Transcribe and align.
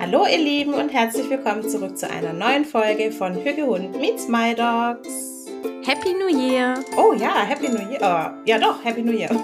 Hallo 0.00 0.24
ihr 0.24 0.38
Lieben 0.38 0.72
und 0.72 0.88
herzlich 0.88 1.28
willkommen 1.28 1.68
zurück 1.68 1.98
zu 1.98 2.08
einer 2.08 2.32
neuen 2.32 2.64
Folge 2.64 3.12
von 3.12 3.34
Hüge 3.34 3.66
Hund 3.66 4.00
meets 4.00 4.28
My 4.28 4.54
Dogs. 4.54 5.44
Happy 5.84 6.14
New 6.14 6.28
Year! 6.28 6.82
Oh 6.96 7.12
ja, 7.12 7.42
Happy 7.42 7.68
New 7.68 7.86
Year. 7.86 8.00
Oh, 8.00 8.30
ja 8.46 8.58
doch, 8.58 8.82
Happy 8.82 9.02
New 9.02 9.12
Year. 9.12 9.28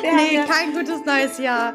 nee, 0.00 0.36
ja 0.36 0.44
kein 0.44 0.72
gutes 0.72 1.04
neues 1.04 1.38
Jahr. 1.38 1.74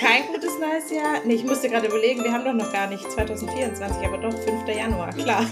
Kein 0.00 0.28
gutes 0.32 0.58
neues 0.58 0.90
Jahr? 0.90 1.20
Nee, 1.26 1.34
ich 1.34 1.44
musste 1.44 1.68
gerade 1.68 1.86
überlegen, 1.86 2.24
wir 2.24 2.32
haben 2.32 2.46
doch 2.46 2.54
noch 2.54 2.72
gar 2.72 2.86
nicht 2.86 3.12
2024, 3.12 3.98
aber 4.02 4.16
doch 4.16 4.32
5. 4.32 4.66
Januar, 4.66 5.12
klar. 5.12 5.44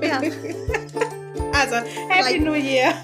Ja. 0.00 0.20
Also, 1.52 1.74
Happy. 2.08 2.38
New 2.38 2.54
Year. 2.54 2.94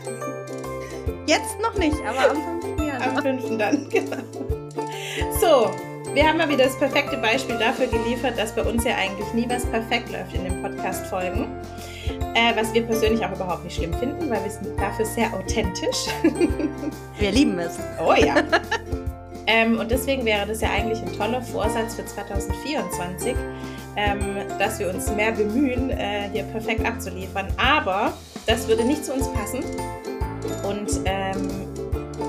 Jetzt 1.27 1.61
noch 1.61 1.75
nicht, 1.75 2.01
aber 2.07 2.31
am 2.31 2.63
5. 2.63 2.79
Januar. 2.87 3.17
Am 3.17 3.23
5. 3.23 3.59
dann, 3.59 3.89
genau. 3.91 4.56
So, 5.35 5.71
wir 6.15 6.27
haben 6.27 6.39
mal 6.39 6.49
wieder 6.49 6.65
das 6.65 6.79
perfekte 6.79 7.19
Beispiel 7.19 7.59
dafür 7.59 7.89
geliefert, 7.89 8.39
dass 8.39 8.53
bei 8.53 8.63
uns 8.63 8.85
ja 8.85 8.95
eigentlich 8.95 9.33
nie 9.35 9.47
was 9.49 9.67
perfekt 9.67 10.11
läuft 10.11 10.35
in 10.35 10.45
den 10.45 10.63
Podcast-Folgen. 10.63 11.47
Äh, 12.35 12.57
was 12.57 12.73
wir 12.73 12.83
persönlich 12.87 13.25
auch 13.25 13.33
überhaupt 13.33 13.65
nicht 13.65 13.77
schlimm 13.77 13.93
finden, 13.95 14.31
weil 14.31 14.43
wir 14.43 14.51
sind 14.51 14.79
dafür 14.79 15.05
sehr 15.05 15.33
authentisch. 15.35 16.07
Wir 17.19 17.33
lieben 17.33 17.59
es. 17.59 17.79
Oh 17.99 18.13
ja. 18.13 18.37
ähm, 19.47 19.79
und 19.79 19.91
deswegen 19.91 20.25
wäre 20.25 20.47
das 20.47 20.61
ja 20.61 20.71
eigentlich 20.71 21.03
ein 21.03 21.13
toller 21.17 21.43
Vorsatz 21.43 21.95
für 21.95 22.05
2024, 22.05 23.35
ähm, 23.97 24.21
dass 24.59 24.79
wir 24.79 24.91
uns 24.91 25.11
mehr 25.13 25.33
bemühen, 25.33 25.91
äh, 25.91 26.29
hier 26.31 26.45
perfekt 26.45 26.85
abzuliefern. 26.87 27.49
Aber 27.57 28.13
das 28.47 28.69
würde 28.69 28.85
nicht 28.85 29.05
zu 29.05 29.15
uns 29.15 29.29
passen. 29.33 29.65
Und 30.63 31.01
ähm, 31.07 31.67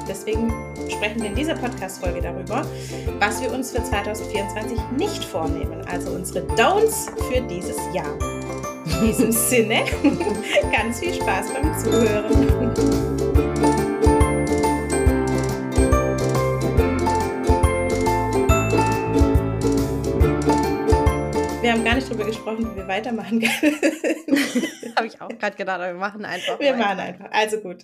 deswegen 0.08 0.54
sprechen 0.90 1.22
wir 1.22 1.30
in 1.30 1.36
dieser 1.36 1.56
Podcast-Folge 1.56 2.22
darüber, 2.22 2.66
was 3.20 3.42
wir 3.42 3.52
uns 3.52 3.72
für 3.72 3.84
2024 3.84 4.80
nicht 4.98 5.24
vornehmen. 5.24 5.86
Also 5.88 6.12
unsere 6.12 6.46
Don'ts 6.56 7.10
für 7.30 7.42
dieses 7.42 7.78
Jahr. 7.94 8.18
In 8.86 9.08
diesem 9.08 9.32
Sinne, 9.50 9.84
ganz 10.72 11.00
viel 11.00 11.14
Spaß 11.14 11.54
beim 11.54 11.78
Zuhören. 11.78 13.08
Wir 21.68 21.74
haben 21.74 21.84
gar 21.84 21.96
nicht 21.96 22.08
darüber 22.08 22.24
gesprochen, 22.24 22.72
wie 22.72 22.78
wir 22.78 22.88
weitermachen 22.88 23.42
können. 23.42 23.76
Habe 24.96 25.08
ich 25.08 25.20
auch 25.20 25.28
gerade 25.28 25.58
gedacht, 25.58 25.82
aber 25.82 25.88
wir 25.88 26.00
machen 26.00 26.24
einfach. 26.24 26.58
Wir 26.62 26.72
weiter. 26.72 26.78
machen 26.78 27.00
einfach. 27.00 27.28
Also 27.30 27.58
gut. 27.60 27.84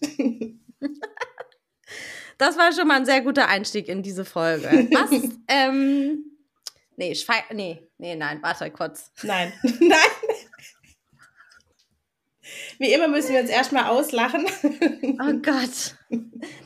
Das 2.37 2.57
war 2.57 2.71
schon 2.73 2.87
mal 2.87 2.97
ein 2.97 3.05
sehr 3.05 3.21
guter 3.21 3.47
Einstieg 3.47 3.87
in 3.87 4.03
diese 4.03 4.25
Folge. 4.25 4.67
Was? 4.91 5.11
ähm, 5.47 6.25
nee, 6.95 7.15
Schwe 7.15 7.35
nee, 7.51 7.87
nee, 7.97 8.15
nein, 8.15 8.39
warte 8.41 8.69
kurz. 8.71 9.11
Nein, 9.23 9.53
nein. 9.79 9.99
Wie 12.77 12.91
immer 12.91 13.07
müssen 13.07 13.33
wir 13.33 13.41
uns 13.41 13.49
erstmal 13.49 13.85
auslachen. 13.85 14.45
Oh 15.21 15.33
Gott. 15.41 15.95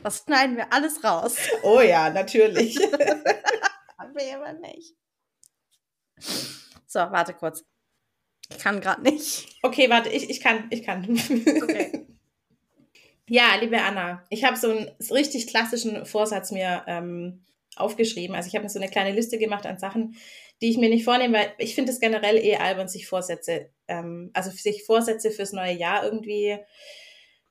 Das 0.02 0.24
schneiden 0.24 0.56
wir 0.56 0.72
alles 0.72 1.02
raus. 1.04 1.36
Oh 1.62 1.80
ja, 1.80 2.10
natürlich. 2.10 2.76
Haben 3.98 4.14
wir 4.14 4.36
aber 4.36 4.52
nicht. 4.54 4.94
So, 6.86 6.98
warte 6.98 7.34
kurz. 7.34 7.64
Ich 8.50 8.58
kann 8.58 8.80
gerade 8.80 9.02
nicht. 9.02 9.48
Okay, 9.62 9.88
warte, 9.90 10.08
ich, 10.08 10.28
ich 10.30 10.40
kann, 10.40 10.66
ich 10.70 10.82
kann. 10.82 11.04
Okay. 11.62 11.97
Ja, 13.28 13.56
liebe 13.60 13.80
Anna, 13.80 14.24
ich 14.30 14.44
habe 14.44 14.56
so 14.56 14.70
einen 14.70 14.90
richtig 15.10 15.46
klassischen 15.46 16.06
Vorsatz 16.06 16.50
mir 16.50 16.82
ähm, 16.86 17.44
aufgeschrieben. 17.76 18.34
Also 18.34 18.48
ich 18.48 18.54
habe 18.54 18.64
mir 18.64 18.70
so 18.70 18.78
eine 18.78 18.90
kleine 18.90 19.12
Liste 19.14 19.38
gemacht 19.38 19.66
an 19.66 19.78
Sachen, 19.78 20.16
die 20.60 20.70
ich 20.70 20.78
mir 20.78 20.88
nicht 20.88 21.04
vornehme, 21.04 21.38
weil 21.38 21.52
ich 21.58 21.74
finde 21.74 21.92
es 21.92 22.00
generell 22.00 22.36
eh 22.36 22.56
albern, 22.56 22.88
sich 22.88 23.06
Vorsätze, 23.06 23.70
ähm, 23.86 24.30
also 24.32 24.50
sich 24.50 24.84
Vorsätze 24.84 25.30
fürs 25.30 25.52
neue 25.52 25.74
Jahr 25.74 26.04
irgendwie, 26.04 26.58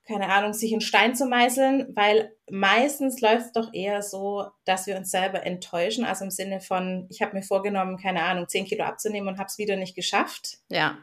keine 0.06 0.30
Ahnung, 0.30 0.54
sich 0.54 0.72
in 0.72 0.82
Stein 0.82 1.16
zu 1.16 1.26
meißeln, 1.26 1.96
weil 1.96 2.34
meistens 2.50 3.22
läuft 3.22 3.46
es 3.48 3.52
doch 3.52 3.74
eher 3.74 4.02
so, 4.02 4.48
dass 4.66 4.88
wir 4.88 4.98
uns 4.98 5.12
selber 5.12 5.46
enttäuschen. 5.46 6.06
Also 6.06 6.26
im 6.26 6.32
Sinne 6.32 6.60
von, 6.60 7.08
ich 7.10 7.22
habe 7.22 7.36
mir 7.36 7.44
vorgenommen, 7.44 7.98
keine 7.98 8.24
Ahnung, 8.24 8.48
10 8.48 8.66
Kilo 8.66 8.84
abzunehmen 8.84 9.30
und 9.30 9.38
habe 9.38 9.48
es 9.48 9.58
wieder 9.58 9.76
nicht 9.76 9.96
geschafft. 9.96 10.58
Ja. 10.70 10.98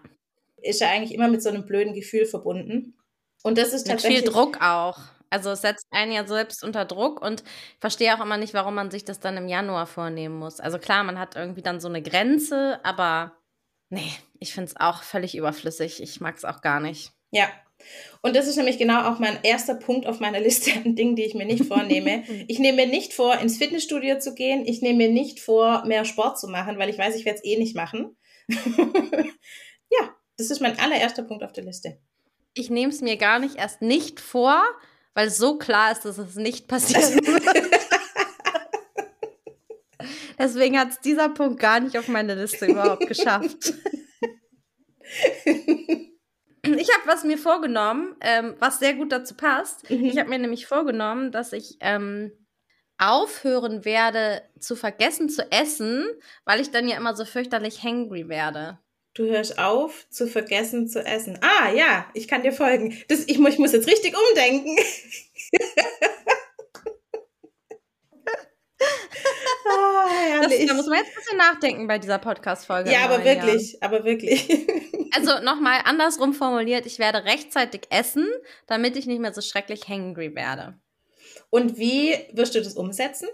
Ist 0.56 0.81
ja 0.81 0.91
eigentlich 0.91 1.15
immer 1.15 1.28
mit 1.28 1.43
so 1.43 1.50
einem 1.50 1.65
blöden 1.65 1.94
Gefühl 1.94 2.27
verbunden. 2.27 2.97
Und 3.44 3.59
das 3.59 3.72
ist 3.75 3.87
tatsächlich. 3.87 4.22
Mit 4.22 4.25
viel 4.25 4.32
Druck 4.32 4.60
auch. 4.62 4.99
Also 5.28 5.50
es 5.50 5.60
setzt 5.60 5.87
einen 5.91 6.12
ja 6.12 6.27
selbst 6.27 6.65
unter 6.65 6.84
Druck 6.84 7.21
und 7.21 7.43
ich 7.43 7.81
verstehe 7.81 8.16
auch 8.16 8.25
immer 8.25 8.37
nicht, 8.37 8.55
warum 8.55 8.75
man 8.75 8.91
sich 8.91 9.05
das 9.05 9.21
dann 9.21 9.37
im 9.37 9.49
Januar 9.49 9.87
vornehmen 9.87 10.38
muss. 10.38 10.60
Also 10.60 10.78
klar, 10.78 11.05
man 11.05 11.19
hat 11.19 11.37
irgendwie 11.37 11.60
dann 11.60 11.81
so 11.81 11.88
eine 11.88 12.03
Grenze, 12.03 12.81
aber 12.84 13.37
nee, 13.91 14.12
ich 14.38 14.54
finde 14.54 14.71
es 14.71 14.81
auch 14.81 15.03
völlig 15.03 15.37
überflüssig. 15.37 16.03
Ich 16.03 16.21
mag 16.21 16.37
es 16.37 16.44
auch 16.44 16.62
gar 16.62 16.81
nicht. 16.81 17.12
Ja. 17.33 17.49
Und 18.22 18.37
das 18.37 18.47
ist 18.47 18.56
nämlich 18.56 18.78
genau 18.78 19.10
auch 19.10 19.19
mein 19.19 19.38
erster 19.43 19.75
Punkt 19.75 20.06
auf 20.06 20.21
meiner 20.21 20.41
Liste 20.41 20.71
an 20.72 20.94
Dingen, 20.94 21.16
die 21.16 21.25
ich 21.25 21.34
mir 21.34 21.47
nicht 21.47 21.66
vornehme. 21.66 22.22
ich 22.49 22.60
nehme 22.60 22.87
mir 22.87 22.87
nicht 22.87 23.12
vor, 23.12 23.37
ins 23.38 23.59
Fitnessstudio 23.59 24.21
zu 24.21 24.34
gehen. 24.34 24.65
Ich 24.65 24.81
nehme 24.81 24.99
mir 24.99 25.10
nicht 25.10 25.41
vor, 25.41 25.84
mehr 25.84 26.04
Sport 26.06 26.38
zu 26.38 26.49
machen, 26.49 26.78
weil 26.78 26.88
ich 26.88 26.99
weiß, 26.99 27.16
ich 27.16 27.27
werde 27.27 27.41
es 27.41 27.44
eh 27.44 27.59
nicht 27.59 27.77
machen. 27.77 28.16
ja, 28.49 30.15
das 30.38 30.50
ist 30.50 30.60
mein 30.60 30.78
allererster 30.78 31.25
Punkt 31.25 31.43
auf 31.43 31.53
der 31.53 31.65
Liste 31.65 31.99
ich 32.54 32.70
nehme 32.70 32.92
es 32.92 33.00
mir 33.00 33.16
gar 33.16 33.38
nicht 33.38 33.56
erst 33.56 33.82
nicht 33.82 34.20
vor, 34.20 34.62
weil 35.12 35.31
so 35.31 35.59
klar 35.59 35.92
ist, 35.92 36.04
dass 36.04 36.19
es 36.19 36.37
nicht 36.37 36.69
passieren 36.69 37.15
wird. 37.26 37.44
Deswegen 40.38 40.78
hat 40.78 40.91
es 40.91 41.00
dieser 41.00 41.28
Punkt 41.28 41.60
gar 41.60 41.81
nicht 41.81 41.97
auf 41.98 42.09
meine 42.09 42.34
Liste 42.34 42.66
überhaupt 42.66 43.06
geschafft. 43.06 43.75
ich 45.44 46.92
habe 46.92 47.06
was 47.06 47.25
mir 47.25 47.38
vorgenommen, 47.38 48.16
ähm, 48.20 48.56
was 48.59 48.78
sehr 48.78 48.94
gut 48.94 49.12
dazu 49.12 49.34
passt. 49.34 49.88
Mhm. 49.91 50.04
Ich 50.04 50.19
habe 50.19 50.31
mir 50.31 50.38
nämlich 50.38 50.66
vorgenommen, 50.66 51.31
dass 51.31 51.53
ich 51.53 51.76
ähm, 51.81 52.32
aufhören 52.98 53.84
werde 53.84 54.42
zu 54.59 54.76
vergessen 54.76 55.28
zu 55.28 55.50
essen, 55.50 56.06
weil 56.44 56.60
ich 56.60 56.71
dann 56.71 56.88
ja 56.88 56.97
immer 56.97 57.15
so 57.15 57.25
fürchterlich 57.25 57.82
hangry 57.82 58.28
werde. 58.28 58.78
Du 59.14 59.26
hörst 59.26 59.60
auf, 59.60 60.08
zu 60.10 60.26
vergessen 60.26 60.88
zu 60.88 61.06
essen. 61.06 61.38
Ah, 61.41 61.70
ja, 61.70 62.06
ich 62.14 62.26
kann 62.26 62.42
dir 62.42 62.52
folgen. 62.52 63.00
Das, 63.06 63.20
ich, 63.20 63.38
ich 63.38 63.58
muss 63.58 63.72
jetzt 63.72 63.86
richtig 63.86 64.12
umdenken. 64.12 64.76
oh, 69.66 70.42
das, 70.42 70.66
da 70.66 70.74
muss 70.74 70.86
man 70.88 70.98
jetzt 70.98 71.10
ein 71.10 71.14
bisschen 71.14 71.38
nachdenken 71.38 71.86
bei 71.86 72.00
dieser 72.00 72.19
Podcast-Folge. 72.19 72.91
Ja, 72.91 73.04
aber 73.04 73.24
wirklich, 73.24 73.74
Jahr. 73.74 73.82
aber 73.82 74.04
wirklich. 74.04 74.48
also 75.12 75.38
nochmal 75.44 75.82
andersrum 75.84 76.34
formuliert, 76.34 76.84
ich 76.84 76.98
werde 76.98 77.24
rechtzeitig 77.24 77.82
essen, 77.91 78.28
damit 78.66 78.97
ich 78.97 79.06
nicht 79.06 79.20
mehr 79.20 79.32
so 79.32 79.42
schrecklich 79.42 79.88
hangry 79.88 80.34
werde. 80.34 80.76
Und 81.50 81.78
wie 81.78 82.16
wirst 82.32 82.56
du 82.56 82.62
das 82.62 82.74
umsetzen? 82.74 83.28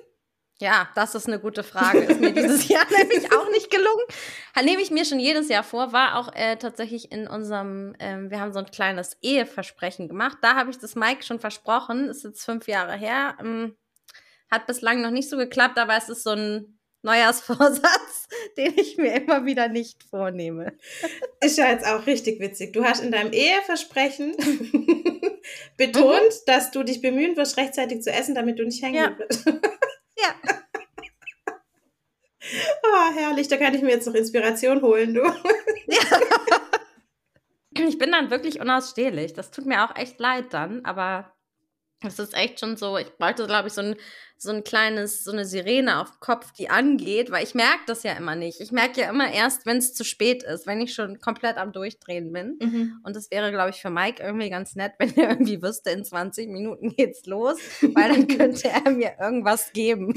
Ja, 0.60 0.91
das 0.94 1.15
ist 1.15 1.26
eine 1.26 1.41
gute 1.41 1.62
Frage. 1.62 2.00
Ist 2.00 2.21
mir 2.21 2.34
dieses 2.34 2.69
Jahr 2.69 2.84
nämlich 2.91 3.32
auch 3.32 3.50
nicht 3.50 3.71
gelungen. 3.71 4.04
Nehme 4.62 4.82
ich 4.82 4.91
mir 4.91 5.06
schon 5.06 5.19
jedes 5.19 5.48
Jahr 5.48 5.65
vor, 5.65 5.94
war 5.94 6.16
auch 6.16 6.34
äh, 6.34 6.56
tatsächlich 6.56 7.10
in 7.10 7.26
unserem, 7.26 7.94
ähm, 7.98 8.31
wir 8.31 8.41
haben 8.41 8.53
so 8.53 8.59
ein 8.59 8.66
kleines 8.66 9.16
Eheversprechen 9.22 10.06
gemacht. 10.06 10.37
Da 10.43 10.56
habe 10.56 10.70
ich 10.70 10.78
das 10.78 10.97
Mike 10.97 11.22
schon 11.22 11.41
versprochen, 11.41 12.10
ist 12.10 12.25
jetzt 12.25 12.44
fünf 12.44 12.69
Jahre 12.69 12.94
her. 12.94 13.38
Ähm, 13.41 13.75
hat 14.50 14.66
bislang 14.66 15.00
noch 15.00 15.10
nicht 15.10 15.31
so 15.31 15.38
geklappt, 15.38 15.78
aber 15.78 15.97
es 15.97 16.10
ist 16.10 16.25
so 16.25 16.31
ein 16.31 16.78
Neujahrsvorsatz, 17.03 18.28
den 18.59 18.75
ich 18.76 18.99
mir 18.99 19.15
immer 19.15 19.47
wieder 19.47 19.69
nicht 19.69 20.03
vornehme. 20.10 20.75
Ist 21.41 21.56
ja 21.56 21.70
jetzt 21.70 21.87
auch 21.87 22.06
richtig 22.06 22.38
witzig. 22.38 22.75
Du 22.75 22.84
hast 22.84 23.03
in 23.03 23.12
deinem 23.12 23.32
Eheversprechen 23.32 24.37
betont, 25.78 26.20
mhm. 26.20 26.44
dass 26.44 26.70
du 26.70 26.82
dich 26.82 27.00
bemühen 27.00 27.38
wirst, 27.38 27.56
rechtzeitig 27.56 28.03
zu 28.03 28.12
essen, 28.12 28.34
damit 28.34 28.59
du 28.59 28.65
nicht 28.65 28.82
hängen 28.82 28.97
ja. 28.97 29.19
wirst. 29.19 29.47
Ja. 30.22 30.34
Oh, 32.84 33.14
herrlich, 33.14 33.49
da 33.49 33.56
kann 33.56 33.75
ich 33.75 33.82
mir 33.82 33.90
jetzt 33.90 34.06
noch 34.06 34.14
Inspiration 34.14 34.82
holen, 34.82 35.14
du. 35.14 35.22
Ja. 35.22 36.00
Ich 37.72 37.99
bin 37.99 38.12
dann 38.12 38.31
wirklich 38.31 38.61
unausstehlich. 38.61 39.32
Das 39.32 39.52
tut 39.52 39.64
mir 39.64 39.84
auch 39.84 39.96
echt 39.96 40.19
leid 40.20 40.52
dann, 40.52 40.84
aber 40.84 41.32
es 42.02 42.19
ist 42.19 42.35
echt 42.35 42.61
schon 42.61 42.76
so, 42.76 42.97
ich 42.97 43.11
bräuchte, 43.19 43.47
glaube 43.47 43.69
ich, 43.69 43.75
so 43.75 43.82
ein, 43.82 43.97
so 44.38 44.50
ein 44.50 44.64
kleines, 44.64 45.23
so 45.23 45.32
eine 45.32 45.44
Sirene 45.44 46.00
auf 46.00 46.11
dem 46.12 46.20
Kopf, 46.20 46.52
die 46.52 46.70
angeht, 46.70 47.31
weil 47.31 47.44
ich 47.44 47.55
merke 47.55 47.82
das 47.87 48.02
ja 48.05 48.12
immer 48.14 48.35
nicht. 48.37 48.61
Ich 48.61 48.73
merke 48.73 49.02
ja 49.02 49.11
immer 49.11 49.31
erst, 49.31 49.67
wenn 49.67 49.76
es 49.76 49.93
zu 49.93 50.02
spät 50.02 50.43
ist, 50.43 50.67
wenn 50.67 50.81
ich 50.81 50.94
schon 50.94 51.20
komplett 51.20 51.58
am 51.58 51.73
Durchdrehen 51.73 52.32
bin. 52.32 52.56
Mhm. 52.58 53.00
Und 53.05 53.17
das 53.17 53.31
wäre, 53.31 53.50
glaube 53.50 53.70
ich, 53.70 53.82
für 53.82 53.91
Mike 53.91 54.23
irgendwie 54.23 54.49
ganz 54.49 54.76
nett, 54.76 54.93
wenn 54.99 55.14
er 55.17 55.31
irgendwie 55.31 55.62
wüsste, 55.62 55.91
in 55.91 56.05
20 56.05 56.49
Minuten 56.49 56.91
geht's 56.97 57.26
los, 57.26 57.58
weil 57.82 58.12
dann 58.12 58.26
könnte 58.38 58.69
er 58.69 58.91
mir 58.91 59.12
irgendwas 59.20 59.73
geben. 59.73 60.14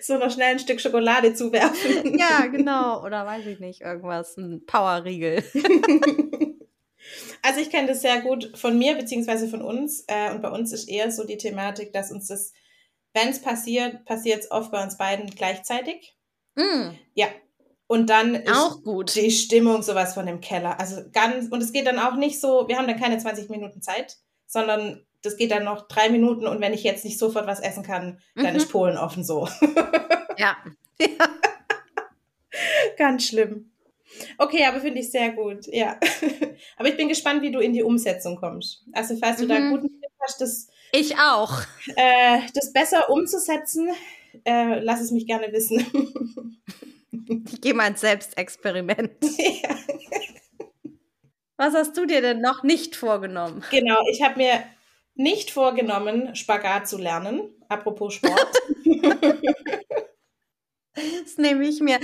so 0.00 0.16
noch 0.18 0.30
schnell 0.30 0.52
ein 0.52 0.58
Stück 0.60 0.80
Schokolade 0.80 1.34
zuwerfen. 1.34 2.16
ja, 2.16 2.46
genau. 2.46 3.04
Oder 3.04 3.26
weiß 3.26 3.44
ich 3.46 3.58
nicht, 3.58 3.80
irgendwas, 3.80 4.36
ein 4.36 4.64
Powerriegel. 4.66 5.42
Also 7.42 7.60
ich 7.60 7.70
kenne 7.70 7.88
das 7.88 8.02
sehr 8.02 8.20
gut 8.20 8.52
von 8.56 8.78
mir 8.78 8.94
beziehungsweise 8.96 9.48
von 9.48 9.62
uns. 9.62 10.04
Äh, 10.08 10.30
und 10.32 10.42
bei 10.42 10.50
uns 10.50 10.72
ist 10.72 10.88
eher 10.88 11.10
so 11.10 11.24
die 11.24 11.38
Thematik, 11.38 11.92
dass 11.92 12.10
uns 12.12 12.26
das 12.28 12.52
wenn 13.12 13.28
es 13.28 13.42
passiert, 13.42 14.04
passiert 14.04 14.40
es 14.44 14.50
oft 14.50 14.70
bei 14.70 14.82
uns 14.82 14.96
beiden 14.96 15.30
gleichzeitig. 15.30 16.16
Mm. 16.54 16.90
Ja. 17.14 17.26
Und 17.86 18.08
dann 18.08 18.36
ist 18.36 18.52
Auch 18.54 18.82
gut. 18.84 19.16
die 19.16 19.32
Stimmung 19.32 19.82
sowas 19.82 20.14
von 20.14 20.26
dem 20.26 20.40
Keller. 20.40 20.78
Also 20.78 21.02
ganz, 21.12 21.48
und 21.50 21.60
es 21.60 21.72
geht 21.72 21.88
dann 21.88 21.98
auch 21.98 22.14
nicht 22.14 22.40
so, 22.40 22.68
wir 22.68 22.76
haben 22.78 22.86
dann 22.86 23.00
keine 23.00 23.18
20 23.18 23.50
Minuten 23.50 23.82
Zeit, 23.82 24.16
sondern 24.46 25.04
das 25.22 25.36
geht 25.36 25.50
dann 25.50 25.64
noch 25.64 25.88
drei 25.88 26.08
Minuten 26.08 26.46
und 26.46 26.60
wenn 26.60 26.72
ich 26.72 26.84
jetzt 26.84 27.04
nicht 27.04 27.18
sofort 27.18 27.48
was 27.48 27.58
essen 27.58 27.82
kann, 27.82 28.20
dann 28.36 28.52
Mhm. 28.52 28.56
ist 28.56 28.70
Polen 28.70 28.96
offen 28.96 29.24
so. 29.24 29.48
Ja. 30.38 30.56
Ganz 32.96 33.26
schlimm. 33.26 33.69
Okay, 34.38 34.64
aber 34.64 34.80
finde 34.80 35.00
ich 35.00 35.10
sehr 35.10 35.30
gut, 35.32 35.66
ja. 35.68 35.98
aber 36.76 36.88
ich 36.88 36.96
bin 36.96 37.08
gespannt, 37.08 37.42
wie 37.42 37.50
du 37.52 37.60
in 37.60 37.72
die 37.72 37.82
Umsetzung 37.82 38.36
kommst. 38.36 38.84
Also 38.92 39.16
falls 39.16 39.38
du 39.40 39.46
da 39.46 39.54
einen 39.56 39.68
Mhm. 39.70 39.74
guten 39.80 40.00
Tipp 40.00 40.10
hast, 40.20 40.40
das, 40.40 40.68
Ich 40.92 41.16
auch. 41.18 41.60
äh, 41.96 42.40
das 42.54 42.72
besser 42.72 43.08
umzusetzen, 43.10 43.90
äh, 44.44 44.78
lass 44.80 45.00
es 45.00 45.10
mich 45.10 45.26
gerne 45.26 45.52
wissen. 45.52 45.84
Ich 47.52 47.60
gehe 47.60 47.74
mal 47.74 47.88
ins 47.88 48.00
Selbstexperiment. 48.00 49.12
ja. 49.38 49.76
Was 51.56 51.74
hast 51.74 51.96
du 51.96 52.06
dir 52.06 52.20
denn 52.22 52.40
noch 52.40 52.62
nicht 52.62 52.96
vorgenommen? 52.96 53.62
Genau, 53.70 53.98
ich 54.10 54.22
habe 54.22 54.36
mir 54.38 54.62
nicht 55.14 55.50
vorgenommen, 55.50 56.34
Spagat 56.34 56.88
zu 56.88 56.96
lernen. 56.98 57.42
Apropos 57.68 58.14
Sport. 58.14 58.48
Das 60.94 61.38
nehme 61.38 61.66
ich 61.66 61.80
mir, 61.80 61.98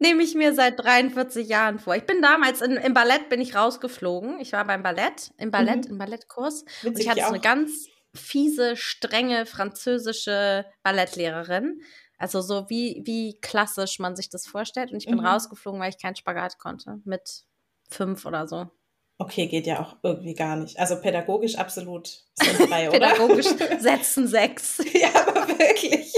nehme 0.00 0.22
ich 0.24 0.34
mir 0.34 0.54
seit 0.54 0.80
43 0.82 1.46
Jahren 1.48 1.78
vor. 1.78 1.94
Ich 1.94 2.04
bin 2.04 2.20
damals 2.20 2.60
in, 2.60 2.72
im 2.72 2.92
Ballett 2.94 3.28
bin 3.28 3.40
ich 3.40 3.54
rausgeflogen. 3.54 4.40
Ich 4.40 4.52
war 4.52 4.64
beim 4.64 4.82
Ballett, 4.82 5.30
im 5.38 5.50
Ballett, 5.52 5.84
Mhm. 5.86 5.92
im 5.92 5.98
Ballettkurs. 5.98 6.62
Und 6.62 6.90
Witzig, 6.90 7.04
ich 7.04 7.10
hatte 7.10 7.20
so 7.22 7.28
eine 7.28 7.40
ganz 7.40 7.86
fiese, 8.14 8.76
strenge 8.76 9.46
französische 9.46 10.64
Ballettlehrerin. 10.82 11.80
Also 12.18 12.40
so 12.42 12.68
wie, 12.68 13.02
wie 13.04 13.38
klassisch 13.40 13.98
man 13.98 14.16
sich 14.16 14.28
das 14.28 14.46
vorstellt. 14.46 14.90
Und 14.90 14.98
ich 14.98 15.06
bin 15.06 15.18
Mhm. 15.18 15.26
rausgeflogen, 15.26 15.80
weil 15.80 15.90
ich 15.90 16.02
keinen 16.02 16.16
Spagat 16.16 16.58
konnte. 16.58 17.00
Mit 17.04 17.44
fünf 17.88 18.26
oder 18.26 18.46
so. 18.48 18.66
Okay, 19.18 19.48
geht 19.48 19.66
ja 19.66 19.80
auch 19.80 19.96
irgendwie 20.02 20.34
gar 20.34 20.56
nicht. 20.56 20.78
Also 20.78 20.96
pädagogisch 21.00 21.56
absolut 21.56 22.24
sinnfrei, 22.34 22.88
oder? 22.88 22.98
Pädagogisch 22.98 23.46
setzen 23.78 24.26
sechs. 24.26 24.82
ja, 24.94 25.10
aber 25.26 25.46
wirklich. 25.48 26.12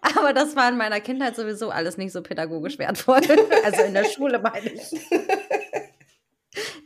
Aber 0.16 0.32
das 0.32 0.56
war 0.56 0.68
in 0.68 0.76
meiner 0.76 1.00
Kindheit 1.00 1.36
sowieso 1.36 1.70
alles 1.70 1.96
nicht 1.96 2.12
so 2.12 2.22
pädagogisch 2.22 2.78
wertvoll. 2.78 3.20
Also 3.64 3.82
in 3.82 3.94
der 3.94 4.04
Schule 4.04 4.38
meine 4.38 4.70
ich. 4.70 4.82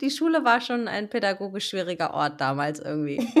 Die 0.01 0.11
Schule 0.11 0.43
war 0.43 0.59
schon 0.59 0.87
ein 0.87 1.09
pädagogisch 1.09 1.69
schwieriger 1.69 2.13
Ort 2.13 2.41
damals 2.41 2.79
irgendwie. 2.79 3.25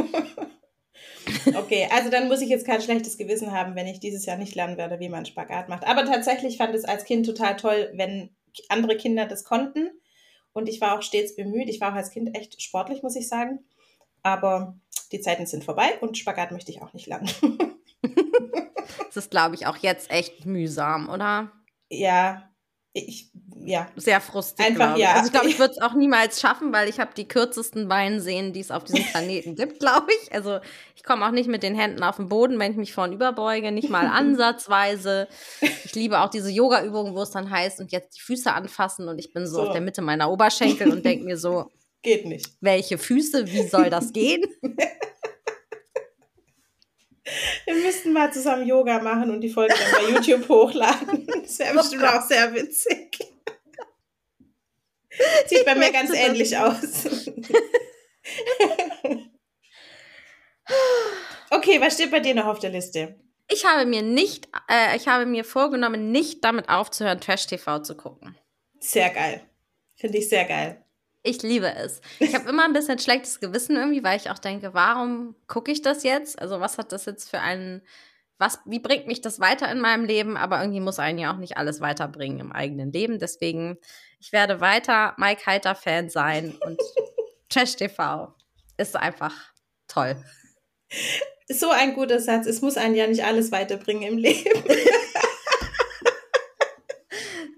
Okay, 1.55 1.87
also 1.89 2.09
dann 2.09 2.27
muss 2.27 2.41
ich 2.41 2.49
jetzt 2.49 2.65
kein 2.65 2.81
schlechtes 2.81 3.17
Gewissen 3.17 3.51
haben, 3.53 3.75
wenn 3.75 3.87
ich 3.87 4.01
dieses 4.01 4.25
Jahr 4.25 4.37
nicht 4.37 4.55
lernen 4.55 4.77
werde, 4.77 4.99
wie 4.99 5.07
man 5.07 5.25
Spagat 5.25 5.69
macht. 5.69 5.85
Aber 5.85 6.03
tatsächlich 6.05 6.57
fand 6.57 6.75
es 6.75 6.83
als 6.83 7.05
Kind 7.05 7.25
total 7.25 7.55
toll, 7.55 7.91
wenn 7.93 8.35
andere 8.67 8.97
Kinder 8.97 9.25
das 9.25 9.45
konnten. 9.45 9.89
Und 10.51 10.67
ich 10.67 10.81
war 10.81 10.97
auch 10.97 11.01
stets 11.01 11.35
bemüht. 11.35 11.69
Ich 11.69 11.79
war 11.79 11.93
auch 11.93 11.97
als 11.97 12.11
Kind 12.11 12.35
echt 12.35 12.61
sportlich, 12.61 13.03
muss 13.03 13.15
ich 13.15 13.29
sagen. 13.29 13.59
Aber 14.21 14.75
die 15.13 15.21
Zeiten 15.21 15.45
sind 15.45 15.63
vorbei 15.63 15.97
und 16.01 16.17
Spagat 16.17 16.51
möchte 16.51 16.71
ich 16.71 16.81
auch 16.81 16.93
nicht 16.93 17.07
lernen. 17.07 17.29
Das 19.13 19.25
ist, 19.25 19.31
glaube 19.31 19.55
ich, 19.55 19.67
auch 19.67 19.77
jetzt 19.77 20.09
echt 20.11 20.45
mühsam, 20.45 21.09
oder? 21.09 21.51
ja, 21.89 22.49
ich, 22.95 23.31
ja. 23.65 23.87
Sehr 23.95 24.21
frustrierend. 24.21 24.79
Einfach, 24.79 24.97
ja. 24.97 25.13
Also 25.13 25.25
ich 25.25 25.31
glaube, 25.31 25.47
ich 25.49 25.57
würde 25.59 25.73
es 25.73 25.81
auch 25.81 25.93
niemals 25.95 26.39
schaffen, 26.39 26.71
weil 26.71 26.87
ich 26.87 26.99
habe 26.99 27.09
die 27.17 27.27
kürzesten 27.27 27.87
Beinsehnen, 27.87 28.53
die 28.53 28.59
es 28.59 28.69
auf 28.69 28.83
diesem 28.83 29.03
Planeten 29.05 29.55
gibt, 29.55 29.79
glaube 29.79 30.07
ich. 30.21 30.31
Also 30.31 30.59
ich 30.95 31.03
komme 31.03 31.25
auch 31.25 31.31
nicht 31.31 31.49
mit 31.49 31.63
den 31.63 31.73
Händen 31.73 32.03
auf 32.03 32.17
den 32.17 32.29
Boden, 32.29 32.59
wenn 32.59 32.71
ich 32.71 32.77
mich 32.77 32.93
vorn 32.93 33.11
überbeuge, 33.11 33.71
nicht 33.71 33.89
mal 33.89 34.05
ansatzweise. 34.13 35.27
Ich 35.85 35.95
liebe 35.95 36.19
auch 36.21 36.29
diese 36.29 36.51
Yoga-Übungen, 36.51 37.15
wo 37.15 37.23
es 37.23 37.31
dann 37.31 37.49
heißt, 37.49 37.79
und 37.79 37.91
jetzt 37.91 38.15
die 38.15 38.21
Füße 38.21 38.53
anfassen 38.53 39.07
und 39.07 39.17
ich 39.17 39.33
bin 39.33 39.47
so, 39.47 39.55
So. 39.55 39.61
auf 39.63 39.71
der 39.71 39.81
Mitte 39.81 40.03
meiner 40.03 40.29
Oberschenkel 40.31 40.91
und 40.91 41.03
denke 41.03 41.25
mir 41.25 41.37
so, 41.37 41.71
Geht 42.03 42.27
nicht. 42.27 42.47
welche 42.61 42.99
Füße, 42.99 43.47
wie 43.51 43.67
soll 43.67 43.89
das 43.89 44.13
gehen? 44.13 44.43
Wir 47.65 47.75
müssten 47.75 48.13
mal 48.13 48.31
zusammen 48.33 48.67
Yoga 48.67 48.99
machen 48.99 49.31
und 49.31 49.41
die 49.41 49.49
Folge 49.49 49.73
dann 49.73 50.05
bei 50.05 50.11
YouTube 50.11 50.47
hochladen. 50.49 51.27
Das 51.43 51.59
wäre 51.59 51.75
bestimmt 51.75 52.05
auch 52.05 52.21
sehr 52.21 52.53
witzig. 52.53 53.19
Sieht 55.47 55.65
bei 55.65 55.75
mir 55.75 55.91
ganz 55.91 56.11
ähnlich 56.11 56.57
aus. 56.57 57.05
Okay, 61.51 61.79
was 61.79 61.93
steht 61.93 62.09
bei 62.11 62.19
dir 62.19 62.33
noch 62.33 62.45
auf 62.45 62.59
der 62.59 62.71
Liste? 62.71 63.15
Ich 63.47 63.65
habe 63.65 63.85
mir 63.85 64.01
nicht, 64.01 64.47
äh, 64.69 64.95
ich 64.97 65.07
habe 65.07 65.25
mir 65.27 65.43
vorgenommen, 65.43 66.11
nicht 66.11 66.43
damit 66.43 66.69
aufzuhören, 66.69 67.19
Trash-TV 67.19 67.79
zu 67.79 67.95
gucken. 67.95 68.35
Sehr 68.79 69.11
geil. 69.11 69.41
Finde 69.95 70.17
ich 70.17 70.29
sehr 70.29 70.45
geil. 70.45 70.82
Ich 71.23 71.41
liebe 71.41 71.73
es. 71.73 72.01
Ich 72.19 72.35
habe 72.35 72.49
immer 72.49 72.65
ein 72.65 72.73
bisschen 72.73 72.99
schlechtes 72.99 73.39
Gewissen 73.39 73.75
irgendwie, 73.77 74.03
weil 74.03 74.17
ich 74.17 74.29
auch 74.29 74.39
denke, 74.39 74.73
warum 74.73 75.35
gucke 75.47 75.71
ich 75.71 75.81
das 75.81 76.03
jetzt? 76.03 76.39
Also 76.39 76.59
was 76.59 76.77
hat 76.77 76.91
das 76.91 77.05
jetzt 77.05 77.29
für 77.29 77.39
einen, 77.39 77.81
was, 78.37 78.59
wie 78.65 78.79
bringt 78.79 79.07
mich 79.07 79.21
das 79.21 79.39
weiter 79.39 79.71
in 79.71 79.79
meinem 79.79 80.03
Leben? 80.05 80.35
Aber 80.37 80.59
irgendwie 80.59 80.81
muss 80.81 80.99
einen 80.99 81.19
ja 81.19 81.33
auch 81.33 81.37
nicht 81.37 81.57
alles 81.57 81.79
weiterbringen 81.81 82.39
im 82.39 82.51
eigenen 82.51 82.91
Leben. 82.91 83.19
Deswegen, 83.19 83.77
ich 84.19 84.33
werde 84.33 84.59
weiter 84.61 85.15
Mike 85.17 85.45
Heiter 85.45 85.75
Fan 85.75 86.09
sein 86.09 86.55
und 86.59 86.79
Trash 87.49 87.75
TV 87.77 88.33
ist 88.77 88.95
einfach 88.95 89.33
toll. 89.87 90.15
So 91.49 91.69
ein 91.69 91.93
guter 91.93 92.19
Satz. 92.19 92.45
Es 92.47 92.61
muss 92.61 92.77
einen 92.77 92.95
ja 92.95 93.07
nicht 93.07 93.23
alles 93.23 93.51
weiterbringen 93.51 94.03
im 94.03 94.17
Leben. 94.17 94.63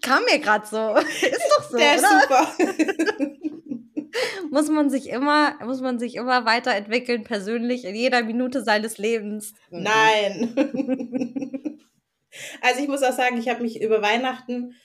Kam 0.02 0.24
mir 0.26 0.40
gerade 0.40 0.68
so. 0.68 0.96
Ist 0.98 1.52
doch 1.58 1.70
so, 1.72 1.78
Der 1.78 1.96
ist 1.96 2.04
oder? 2.04 2.22
super. 2.22 2.56
Muss 4.52 4.70
man 4.70 4.90
sich 4.90 5.10
immer, 5.10 5.56
muss 5.64 5.82
man 5.82 6.00
sich 6.00 6.16
immer 6.16 6.46
weiterentwickeln, 6.46 7.24
persönlich, 7.24 7.86
in 7.86 7.96
jeder 7.96 8.24
Minute 8.24 8.64
seines 8.64 8.98
Lebens. 8.98 9.54
Nein. 9.70 10.54
Also 12.62 12.82
ich 12.82 12.90
muss 12.90 13.02
auch 13.02 13.14
sagen, 13.14 13.38
ich 13.38 13.48
habe 13.48 13.62
mich 13.62 13.82
über 13.82 14.02
Weihnachten, 14.02 14.76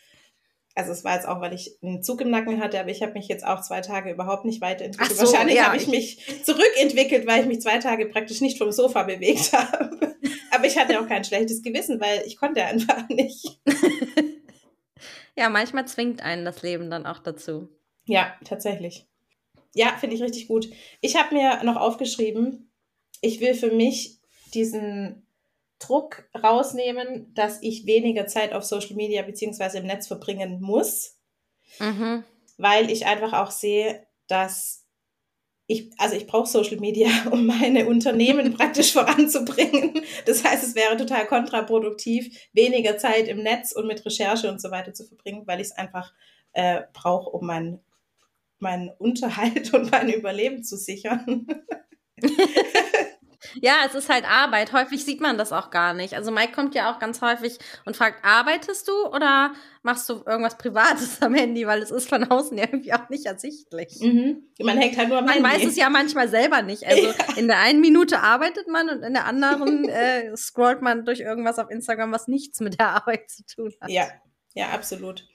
also 0.77 0.93
es 0.93 1.03
war 1.03 1.17
jetzt 1.17 1.27
auch, 1.27 1.41
weil 1.41 1.53
ich 1.53 1.77
einen 1.83 2.01
Zug 2.01 2.21
im 2.21 2.31
Nacken 2.31 2.63
hatte, 2.63 2.79
aber 2.79 2.91
ich 2.91 3.03
habe 3.03 3.15
mich 3.15 3.27
jetzt 3.27 3.45
auch 3.45 3.61
zwei 3.61 3.81
Tage 3.81 4.13
überhaupt 4.13 4.45
nicht 4.45 4.61
weiterentwickelt. 4.61 5.19
So, 5.19 5.27
Wahrscheinlich 5.27 5.57
ja, 5.57 5.65
habe 5.65 5.77
ich 5.77 5.83
ich- 5.83 5.89
mich 5.89 6.45
zurückentwickelt, 6.45 7.27
weil 7.27 7.41
ich 7.41 7.47
mich 7.49 7.61
zwei 7.61 7.79
Tage 7.79 8.07
praktisch 8.07 8.41
nicht 8.41 8.57
vom 8.57 8.71
Sofa 8.71 9.03
bewegt 9.03 9.53
habe. 9.53 10.15
Aber 10.53 10.65
ich 10.65 10.79
hatte 10.79 11.01
auch 11.01 11.09
kein 11.09 11.25
schlechtes 11.25 11.61
Gewissen, 11.63 12.01
weil 12.01 12.23
ich 12.25 12.37
konnte 12.37 12.63
einfach 12.65 13.09
nicht. 13.09 13.59
Ja, 15.37 15.49
manchmal 15.49 15.87
zwingt 15.89 16.23
einen 16.23 16.45
das 16.45 16.63
Leben 16.63 16.89
dann 16.91 17.07
auch 17.07 17.19
dazu. 17.19 17.69
Ja, 18.05 18.35
tatsächlich. 18.45 19.07
Ja, 19.75 19.97
finde 19.99 20.17
ich 20.17 20.23
richtig 20.23 20.49
gut. 20.49 20.69
Ich 21.01 21.17
habe 21.17 21.35
mir 21.35 21.63
noch 21.65 21.77
aufgeschrieben, 21.77 22.71
ich 23.21 23.41
will 23.41 23.55
für 23.55 23.71
mich 23.71 24.19
diesen 24.55 25.27
Druck 25.79 26.29
rausnehmen, 26.43 27.33
dass 27.35 27.63
ich 27.63 27.87
weniger 27.87 28.27
Zeit 28.27 28.53
auf 28.53 28.65
Social 28.65 28.97
Media 28.97 29.23
beziehungsweise 29.23 29.79
im 29.79 29.87
Netz 29.87 30.07
verbringen 30.07 30.61
muss, 30.61 31.17
Mhm. 31.79 32.25
weil 32.59 32.91
ich 32.91 33.07
einfach 33.07 33.33
auch 33.33 33.51
sehe, 33.51 34.07
dass 34.27 34.85
ich, 35.69 35.93
also 35.99 36.17
ich 36.17 36.27
brauche 36.27 36.49
Social 36.49 36.79
Media, 36.79 37.09
um 37.31 37.47
meine 37.47 37.87
Unternehmen 37.87 38.55
praktisch 38.57 38.93
voranzubringen. 38.93 40.03
Das 40.27 40.43
heißt, 40.43 40.65
es 40.65 40.75
wäre 40.75 40.97
total 40.97 41.27
kontraproduktiv, 41.27 42.37
weniger 42.53 42.99
Zeit 42.99 43.29
im 43.29 43.43
Netz 43.43 43.71
und 43.73 43.87
mit 43.87 44.05
Recherche 44.05 44.51
und 44.51 44.61
so 44.61 44.71
weiter 44.73 44.93
zu 44.93 45.07
verbringen, 45.07 45.47
weil 45.47 45.61
ich 45.61 45.69
es 45.69 45.73
einfach 45.73 46.13
äh, 46.53 46.83
brauche, 46.93 47.31
um 47.31 47.47
meinen 47.47 47.79
meinen 48.61 48.91
Unterhalt 48.99 49.73
und 49.75 49.91
mein 49.91 50.13
Überleben 50.13 50.63
zu 50.63 50.77
sichern. 50.77 51.47
Ja, 53.55 53.77
es 53.87 53.95
ist 53.95 54.09
halt 54.09 54.25
Arbeit. 54.29 54.73
Häufig 54.73 55.05
sieht 55.05 55.21
man 55.21 55.39
das 55.39 55.53
auch 55.53 55.71
gar 55.71 55.95
nicht. 55.95 56.15
Also 56.15 56.31
Mike 56.31 56.53
kommt 56.53 56.75
ja 56.75 56.93
auch 56.93 56.99
ganz 56.99 57.21
häufig 57.23 57.59
und 57.85 57.97
fragt, 57.97 58.25
arbeitest 58.25 58.87
du 58.87 59.07
oder 59.07 59.53
machst 59.83 60.09
du 60.09 60.23
irgendwas 60.27 60.59
Privates 60.59 61.23
am 61.23 61.35
Handy? 61.35 61.67
Weil 61.67 61.83
es 61.83 61.91
ist 61.91 62.09
von 62.09 62.25
außen 62.31 62.57
ja 62.59 62.65
irgendwie 62.65 62.93
auch 62.93 63.09
nicht 63.09 63.27
ersichtlich. 63.27 63.99
Mhm. 64.01 64.45
Man 64.63 64.79
hängt 64.79 64.97
halt 64.97 65.09
nur 65.09 65.19
am 65.19 65.25
Man 65.25 65.43
Handy. 65.43 65.51
weiß 65.51 65.65
es 65.67 65.77
ja 65.77 65.89
manchmal 65.89 66.29
selber 66.29 66.63
nicht. 66.63 66.87
Also 66.87 67.09
in 67.37 67.49
der 67.49 67.59
einen 67.61 67.81
Minute 67.81 68.21
arbeitet 68.21 68.69
man 68.69 68.89
und 68.89 69.03
in 69.03 69.15
der 69.15 69.27
anderen 69.27 69.89
äh, 69.89 70.37
scrollt 70.37 70.83
man 70.83 71.05
durch 71.05 71.21
irgendwas 71.21 71.59
auf 71.59 71.71
Instagram, 71.71 72.13
was 72.13 72.29
nichts 72.29 72.61
mit 72.61 72.79
der 72.79 72.91
Arbeit 72.91 73.31
zu 73.31 73.45
tun 73.47 73.73
hat. 73.81 73.91
Ja, 73.91 74.09
ja, 74.55 74.71
absolut. 74.71 75.29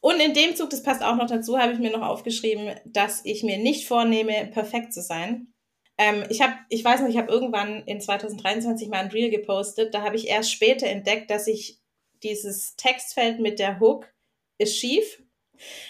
Und 0.00 0.20
in 0.20 0.34
dem 0.34 0.56
Zug, 0.56 0.70
das 0.70 0.82
passt 0.82 1.02
auch 1.02 1.16
noch 1.16 1.26
dazu, 1.26 1.58
habe 1.58 1.72
ich 1.72 1.78
mir 1.78 1.90
noch 1.90 2.06
aufgeschrieben, 2.06 2.74
dass 2.86 3.24
ich 3.24 3.42
mir 3.42 3.58
nicht 3.58 3.86
vornehme, 3.86 4.46
perfekt 4.52 4.92
zu 4.92 5.02
sein. 5.02 5.52
Ähm, 5.98 6.24
ich 6.30 6.40
habe, 6.40 6.54
ich 6.70 6.84
weiß 6.84 7.00
noch, 7.00 7.08
ich 7.08 7.18
habe 7.18 7.30
irgendwann 7.30 7.82
in 7.84 8.00
2023 8.00 8.88
mal 8.88 9.00
ein 9.00 9.10
Reel 9.10 9.30
gepostet. 9.30 9.92
Da 9.94 10.02
habe 10.02 10.16
ich 10.16 10.28
erst 10.28 10.50
später 10.50 10.86
entdeckt, 10.86 11.30
dass 11.30 11.46
ich 11.46 11.80
dieses 12.22 12.76
Textfeld 12.76 13.40
mit 13.40 13.58
der 13.58 13.78
Hook 13.78 14.12
ist 14.58 14.78
schief. 14.78 15.22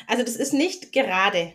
Also 0.06 0.24
das 0.24 0.36
ist 0.36 0.52
nicht 0.52 0.92
gerade. 0.92 1.54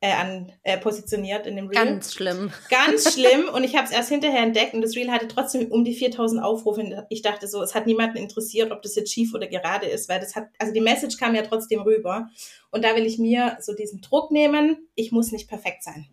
Äh, 0.00 0.12
an, 0.12 0.52
äh, 0.62 0.78
positioniert 0.78 1.46
in 1.46 1.56
dem 1.56 1.68
Reel. 1.68 1.84
Ganz 1.84 2.14
schlimm. 2.14 2.52
Ganz 2.68 3.12
schlimm. 3.14 3.48
Und 3.48 3.64
ich 3.64 3.76
habe 3.76 3.86
es 3.86 3.92
erst 3.92 4.10
hinterher 4.10 4.42
entdeckt 4.42 4.74
und 4.74 4.82
das 4.82 4.94
Reel 4.94 5.10
hatte 5.10 5.28
trotzdem 5.28 5.70
um 5.70 5.84
die 5.84 5.94
4000 5.94 6.42
Aufrufe. 6.42 7.06
Ich 7.08 7.22
dachte 7.22 7.48
so, 7.48 7.62
es 7.62 7.74
hat 7.74 7.86
niemanden 7.86 8.18
interessiert, 8.18 8.72
ob 8.72 8.82
das 8.82 8.94
jetzt 8.94 9.12
schief 9.12 9.34
oder 9.34 9.46
gerade 9.46 9.86
ist, 9.86 10.08
weil 10.08 10.20
das 10.20 10.36
hat, 10.36 10.48
also 10.58 10.72
die 10.72 10.80
Message 10.80 11.16
kam 11.16 11.34
ja 11.34 11.42
trotzdem 11.42 11.80
rüber. 11.80 12.28
Und 12.70 12.84
da 12.84 12.94
will 12.94 13.06
ich 13.06 13.18
mir 13.18 13.56
so 13.60 13.74
diesen 13.74 14.00
Druck 14.00 14.30
nehmen, 14.30 14.88
ich 14.94 15.12
muss 15.12 15.32
nicht 15.32 15.48
perfekt 15.48 15.82
sein. 15.82 16.06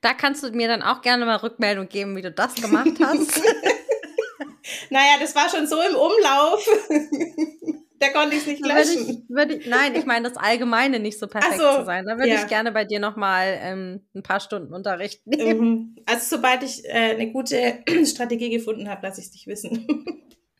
Da 0.00 0.14
kannst 0.14 0.42
du 0.42 0.50
mir 0.50 0.68
dann 0.68 0.82
auch 0.82 1.02
gerne 1.02 1.26
mal 1.26 1.36
Rückmeldung 1.36 1.88
geben, 1.88 2.16
wie 2.16 2.22
du 2.22 2.32
das 2.32 2.54
gemacht 2.54 2.98
hast. 3.00 3.40
naja, 4.90 5.16
das 5.20 5.34
war 5.34 5.48
schon 5.48 5.66
so 5.66 5.76
im 5.80 5.94
Umlauf. 5.94 6.66
da 8.00 8.08
konnte 8.08 8.34
ich 8.34 8.42
es 8.42 8.46
nicht 8.46 8.64
löschen. 8.64 9.06
Würde 9.06 9.12
ich, 9.12 9.28
würde 9.28 9.54
ich, 9.56 9.66
nein, 9.66 9.94
ich 9.94 10.06
meine 10.06 10.26
das 10.26 10.38
Allgemeine 10.38 10.98
nicht 10.98 11.18
so 11.18 11.26
perfekt 11.26 11.60
so, 11.60 11.80
zu 11.80 11.84
sein. 11.84 12.06
Da 12.06 12.16
würde 12.16 12.30
ja. 12.30 12.36
ich 12.36 12.46
gerne 12.46 12.72
bei 12.72 12.86
dir 12.86 12.98
nochmal 12.98 13.58
ähm, 13.60 14.08
ein 14.14 14.22
paar 14.22 14.40
Stunden 14.40 14.72
Unterricht 14.72 15.26
nehmen. 15.26 15.60
Mhm. 15.60 15.96
Also 16.06 16.36
sobald 16.36 16.62
ich 16.62 16.82
äh, 16.86 17.14
eine 17.14 17.30
gute 17.30 17.84
Strategie 18.06 18.48
gefunden 18.48 18.88
habe, 18.88 19.06
lasse 19.06 19.20
ich 19.20 19.26
es 19.26 19.32
dich 19.32 19.46
wissen. 19.46 19.86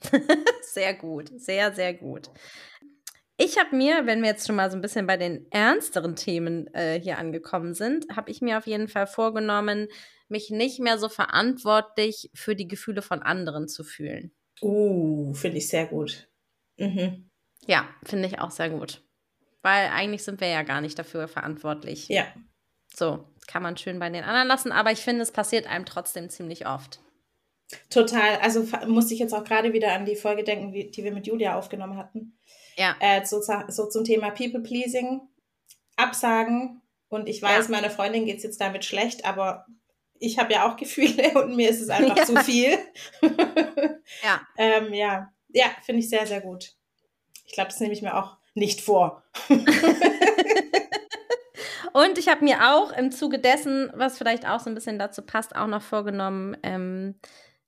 sehr 0.62 0.92
gut, 0.92 1.30
sehr, 1.40 1.72
sehr 1.72 1.94
gut. 1.94 2.30
Ich 3.38 3.58
habe 3.58 3.74
mir, 3.74 4.04
wenn 4.04 4.20
wir 4.20 4.28
jetzt 4.28 4.46
schon 4.46 4.56
mal 4.56 4.70
so 4.70 4.76
ein 4.76 4.82
bisschen 4.82 5.06
bei 5.06 5.16
den 5.16 5.46
ernsteren 5.50 6.16
Themen 6.16 6.66
äh, 6.74 7.00
hier 7.00 7.16
angekommen 7.16 7.72
sind, 7.72 8.04
habe 8.14 8.30
ich 8.30 8.42
mir 8.42 8.58
auf 8.58 8.66
jeden 8.66 8.86
Fall 8.86 9.06
vorgenommen, 9.06 9.88
mich 10.28 10.50
nicht 10.50 10.78
mehr 10.78 10.98
so 10.98 11.08
verantwortlich 11.08 12.30
für 12.34 12.54
die 12.54 12.68
Gefühle 12.68 13.00
von 13.00 13.22
anderen 13.22 13.66
zu 13.66 13.82
fühlen. 13.82 14.30
Uh, 14.60 15.32
finde 15.32 15.56
ich 15.56 15.68
sehr 15.68 15.86
gut. 15.86 16.28
Mhm. 16.76 17.29
Ja, 17.66 17.88
finde 18.04 18.28
ich 18.28 18.38
auch 18.40 18.50
sehr 18.50 18.70
gut. 18.70 19.02
Weil 19.62 19.88
eigentlich 19.88 20.24
sind 20.24 20.40
wir 20.40 20.48
ja 20.48 20.62
gar 20.62 20.80
nicht 20.80 20.98
dafür 20.98 21.28
verantwortlich. 21.28 22.08
Ja. 22.08 22.26
So, 22.94 23.24
kann 23.46 23.62
man 23.62 23.76
schön 23.76 23.98
bei 23.98 24.08
den 24.08 24.24
anderen 24.24 24.48
lassen, 24.48 24.72
aber 24.72 24.90
ich 24.90 25.00
finde, 25.00 25.22
es 25.22 25.32
passiert 25.32 25.66
einem 25.66 25.84
trotzdem 25.84 26.30
ziemlich 26.30 26.66
oft. 26.66 27.00
Total. 27.88 28.38
Also 28.40 28.66
musste 28.86 29.14
ich 29.14 29.20
jetzt 29.20 29.34
auch 29.34 29.44
gerade 29.44 29.72
wieder 29.72 29.92
an 29.92 30.06
die 30.06 30.16
Folge 30.16 30.44
denken, 30.44 30.72
die 30.72 31.04
wir 31.04 31.12
mit 31.12 31.26
Julia 31.26 31.56
aufgenommen 31.56 31.96
hatten. 31.96 32.38
Ja. 32.76 32.96
Äh, 33.00 33.24
so, 33.24 33.40
so, 33.40 33.88
zum 33.88 34.04
Thema 34.04 34.30
People-Pleasing, 34.30 35.20
Absagen. 35.96 36.82
Und 37.08 37.28
ich 37.28 37.42
weiß, 37.42 37.66
ja. 37.66 37.70
meiner 37.72 37.90
Freundin 37.90 38.24
geht 38.24 38.38
es 38.38 38.42
jetzt 38.42 38.60
damit 38.60 38.84
schlecht, 38.84 39.24
aber 39.24 39.66
ich 40.18 40.38
habe 40.38 40.52
ja 40.52 40.68
auch 40.68 40.76
Gefühle 40.76 41.32
und 41.42 41.56
mir 41.56 41.70
ist 41.70 41.80
es 41.80 41.90
einfach 41.90 42.16
ja. 42.16 42.24
zu 42.24 42.36
viel. 42.36 42.78
ja. 44.22 44.40
ähm, 44.56 44.92
ja, 44.94 45.32
ja 45.48 45.66
finde 45.82 46.00
ich 46.00 46.08
sehr, 46.08 46.26
sehr 46.26 46.40
gut. 46.40 46.74
Ich 47.50 47.54
glaube, 47.54 47.70
das 47.70 47.80
nehme 47.80 47.92
ich 47.92 48.00
mir 48.00 48.16
auch 48.16 48.36
nicht 48.54 48.80
vor. 48.80 49.24
und 51.92 52.16
ich 52.16 52.28
habe 52.28 52.44
mir 52.44 52.72
auch 52.72 52.92
im 52.92 53.10
Zuge 53.10 53.40
dessen, 53.40 53.90
was 53.92 54.18
vielleicht 54.18 54.46
auch 54.46 54.60
so 54.60 54.70
ein 54.70 54.76
bisschen 54.76 55.00
dazu 55.00 55.22
passt, 55.22 55.56
auch 55.56 55.66
noch 55.66 55.82
vorgenommen, 55.82 56.56
ähm, 56.62 57.16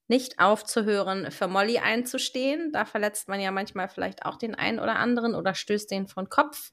nicht 0.07 0.39
aufzuhören, 0.39 1.33
für 1.33 1.49
Molly 1.49 1.79
einzustehen. 1.79 2.71
Da 2.71 2.85
verletzt 2.85 3.27
man 3.27 3.41
ja 3.41 3.51
manchmal 3.51 3.89
vielleicht 3.89 4.25
auch 4.25 4.37
den 4.37 4.55
einen 4.55 4.79
oder 4.79 5.01
anderen 5.01 5.35
oder 5.35 5.53
stößt 5.53 5.91
den 5.91 6.07
von 6.07 6.29
Kopf, 6.29 6.71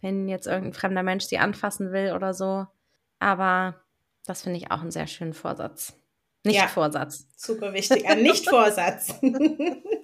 wenn 0.00 0.26
jetzt 0.26 0.48
irgendein 0.48 0.72
fremder 0.72 1.04
Mensch 1.04 1.26
sie 1.26 1.38
anfassen 1.38 1.92
will 1.92 2.14
oder 2.14 2.34
so. 2.34 2.66
Aber 3.20 3.80
das 4.26 4.42
finde 4.42 4.58
ich 4.58 4.72
auch 4.72 4.80
einen 4.80 4.90
sehr 4.90 5.06
schönen 5.06 5.34
Vorsatz. 5.34 5.94
Nicht 6.44 6.56
ja, 6.56 6.66
Vorsatz. 6.66 7.28
Super 7.36 7.72
wichtig. 7.74 8.08
Ein 8.08 8.22
Nicht-Vorsatz. 8.22 9.20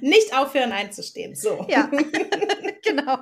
nicht 0.00 0.36
aufhören 0.36 0.72
einzustehen. 0.72 1.34
So. 1.34 1.66
Ja, 1.68 1.90
genau. 2.84 3.18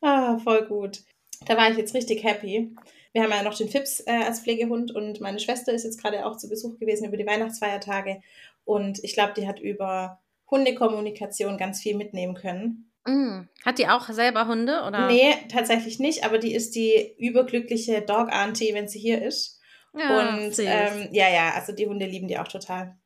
ah, 0.00 0.38
voll 0.38 0.66
gut. 0.66 1.02
Da 1.46 1.56
war 1.56 1.70
ich 1.70 1.76
jetzt 1.76 1.94
richtig 1.94 2.24
happy. 2.24 2.74
Wir 3.12 3.22
haben 3.22 3.30
ja 3.30 3.42
noch 3.42 3.56
den 3.56 3.68
Fips 3.68 4.00
äh, 4.06 4.24
als 4.24 4.40
Pflegehund 4.40 4.94
und 4.94 5.20
meine 5.20 5.40
Schwester 5.40 5.72
ist 5.72 5.84
jetzt 5.84 6.00
gerade 6.00 6.26
auch 6.26 6.36
zu 6.36 6.48
Besuch 6.48 6.78
gewesen 6.78 7.08
über 7.08 7.16
die 7.16 7.26
Weihnachtsfeiertage. 7.26 8.20
Und 8.64 9.02
ich 9.02 9.14
glaube, 9.14 9.32
die 9.34 9.46
hat 9.46 9.60
über 9.60 10.20
Hundekommunikation 10.50 11.56
ganz 11.56 11.80
viel 11.80 11.96
mitnehmen 11.96 12.34
können. 12.34 12.90
Mm. 13.06 13.48
Hat 13.64 13.78
die 13.78 13.88
auch 13.88 14.08
selber 14.08 14.46
Hunde? 14.48 14.82
Oder? 14.86 15.06
Nee, 15.06 15.34
tatsächlich 15.50 15.98
nicht, 15.98 16.24
aber 16.24 16.38
die 16.38 16.54
ist 16.54 16.74
die 16.74 17.14
überglückliche 17.18 18.02
Dog-Auntie, 18.02 18.74
wenn 18.74 18.88
sie 18.88 18.98
hier 18.98 19.22
ist. 19.22 19.60
Ja, 19.96 20.20
und 20.20 20.58
ähm, 20.58 21.08
ja, 21.12 21.30
ja, 21.30 21.52
also 21.54 21.72
die 21.72 21.86
Hunde 21.86 22.06
lieben 22.06 22.28
die 22.28 22.38
auch 22.38 22.48
total. 22.48 22.96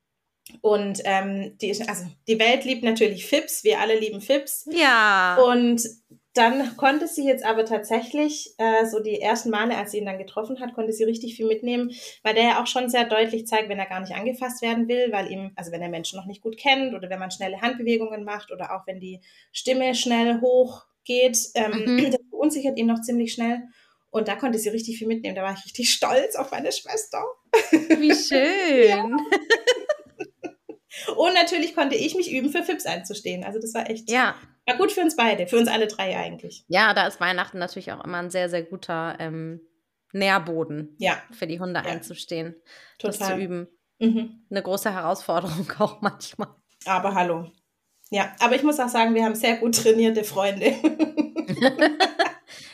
Und 0.60 1.00
ähm, 1.04 1.56
die 1.60 1.70
also 1.86 2.04
die 2.26 2.38
Welt 2.38 2.64
liebt 2.64 2.82
natürlich 2.82 3.26
Fips, 3.26 3.64
wir 3.64 3.80
alle 3.80 3.98
lieben 3.98 4.20
Fips. 4.20 4.68
Ja. 4.70 5.36
Und 5.36 5.82
dann 6.34 6.76
konnte 6.76 7.08
sie 7.08 7.26
jetzt 7.26 7.44
aber 7.44 7.64
tatsächlich, 7.64 8.54
äh, 8.58 8.86
so 8.86 9.00
die 9.00 9.20
ersten 9.20 9.50
Male, 9.50 9.76
als 9.76 9.90
sie 9.90 9.98
ihn 9.98 10.06
dann 10.06 10.18
getroffen 10.18 10.60
hat, 10.60 10.74
konnte 10.74 10.92
sie 10.92 11.02
richtig 11.02 11.34
viel 11.34 11.46
mitnehmen, 11.46 11.90
weil 12.22 12.34
der 12.34 12.44
ja 12.44 12.62
auch 12.62 12.68
schon 12.68 12.88
sehr 12.88 13.04
deutlich 13.04 13.46
zeigt, 13.48 13.68
wenn 13.68 13.80
er 13.80 13.86
gar 13.86 14.00
nicht 14.00 14.14
angefasst 14.14 14.62
werden 14.62 14.86
will, 14.86 15.10
weil 15.10 15.30
ihm, 15.30 15.50
also 15.56 15.72
wenn 15.72 15.82
er 15.82 15.88
Menschen 15.88 16.18
noch 16.18 16.26
nicht 16.26 16.40
gut 16.40 16.56
kennt 16.56 16.94
oder 16.94 17.10
wenn 17.10 17.18
man 17.18 17.32
schnelle 17.32 17.60
Handbewegungen 17.60 18.24
macht 18.24 18.52
oder 18.52 18.76
auch 18.76 18.86
wenn 18.86 19.00
die 19.00 19.20
Stimme 19.50 19.94
schnell 19.96 20.40
hoch 20.40 20.84
geht, 21.04 21.36
ähm, 21.54 21.84
mhm. 21.84 22.10
das 22.12 22.20
verunsichert 22.30 22.78
ihn 22.78 22.86
noch 22.86 23.00
ziemlich 23.00 23.32
schnell. 23.32 23.62
Und 24.10 24.28
da 24.28 24.34
konnte 24.36 24.58
sie 24.58 24.68
richtig 24.70 24.98
viel 24.98 25.06
mitnehmen. 25.06 25.36
Da 25.36 25.42
war 25.42 25.54
ich 25.54 25.64
richtig 25.64 25.92
stolz 25.92 26.34
auf 26.34 26.50
meine 26.50 26.72
Schwester. 26.72 27.24
Wie 27.70 28.14
schön. 28.14 28.88
ja. 28.88 29.08
Und 31.16 31.34
natürlich 31.34 31.74
konnte 31.74 31.96
ich 31.96 32.14
mich 32.14 32.32
üben, 32.32 32.50
für 32.50 32.62
Fips 32.62 32.86
einzustehen. 32.86 33.44
Also 33.44 33.60
das 33.60 33.74
war 33.74 33.88
echt 33.88 34.10
ja. 34.10 34.34
war 34.66 34.76
gut 34.76 34.92
für 34.92 35.00
uns 35.00 35.16
beide, 35.16 35.46
für 35.46 35.58
uns 35.58 35.68
alle 35.68 35.86
drei 35.86 36.16
eigentlich. 36.16 36.64
Ja, 36.68 36.94
da 36.94 37.06
ist 37.06 37.20
Weihnachten 37.20 37.58
natürlich 37.58 37.92
auch 37.92 38.04
immer 38.04 38.18
ein 38.18 38.30
sehr, 38.30 38.48
sehr 38.48 38.62
guter 38.62 39.16
ähm, 39.18 39.60
Nährboden 40.12 40.96
ja. 40.98 41.16
für 41.30 41.46
die 41.46 41.60
Hunde 41.60 41.82
ja. 41.84 41.90
einzustehen. 41.90 42.56
Total. 42.98 43.18
Das 43.18 43.28
zu 43.28 43.36
üben. 43.36 43.68
Mhm. 43.98 44.46
Eine 44.50 44.62
große 44.62 44.92
Herausforderung 44.92 45.70
auch 45.78 46.00
manchmal. 46.00 46.48
Aber 46.86 47.14
hallo. 47.14 47.50
Ja, 48.10 48.34
aber 48.40 48.56
ich 48.56 48.62
muss 48.62 48.80
auch 48.80 48.88
sagen, 48.88 49.14
wir 49.14 49.24
haben 49.24 49.36
sehr 49.36 49.58
gut 49.58 49.76
trainierte 49.76 50.24
Freunde. 50.24 50.74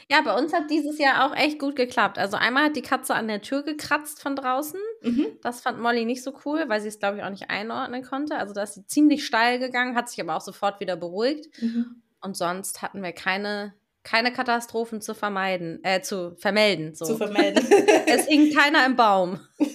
Ja, 0.08 0.20
bei 0.20 0.36
uns 0.36 0.52
hat 0.52 0.70
dieses 0.70 0.98
Jahr 0.98 1.26
auch 1.26 1.34
echt 1.34 1.58
gut 1.58 1.74
geklappt. 1.74 2.18
Also 2.18 2.36
einmal 2.36 2.66
hat 2.66 2.76
die 2.76 2.82
Katze 2.82 3.14
an 3.14 3.26
der 3.26 3.42
Tür 3.42 3.62
gekratzt 3.62 4.22
von 4.22 4.36
draußen. 4.36 4.80
Mhm. 5.02 5.26
Das 5.42 5.60
fand 5.60 5.80
Molly 5.80 6.04
nicht 6.04 6.22
so 6.22 6.32
cool, 6.44 6.64
weil 6.68 6.80
sie 6.80 6.88
es, 6.88 6.98
glaube 6.98 7.18
ich, 7.18 7.22
auch 7.22 7.30
nicht 7.30 7.50
einordnen 7.50 8.02
konnte. 8.02 8.36
Also 8.36 8.54
da 8.54 8.62
ist 8.62 8.74
sie 8.74 8.86
ziemlich 8.86 9.24
steil 9.24 9.58
gegangen, 9.58 9.96
hat 9.96 10.08
sich 10.08 10.20
aber 10.20 10.36
auch 10.36 10.40
sofort 10.40 10.80
wieder 10.80 10.96
beruhigt. 10.96 11.46
Mhm. 11.60 12.02
Und 12.20 12.36
sonst 12.36 12.82
hatten 12.82 13.02
wir 13.02 13.12
keine, 13.12 13.74
keine 14.02 14.32
Katastrophen 14.32 15.00
zu 15.00 15.14
vermeiden, 15.14 15.82
äh, 15.84 16.02
zu 16.02 16.34
vermelden. 16.36 16.94
So. 16.94 17.04
Zu 17.04 17.16
vermelden. 17.16 17.64
es 18.06 18.26
hing 18.26 18.52
keiner 18.54 18.84
im 18.86 18.96
Baum. 18.96 19.40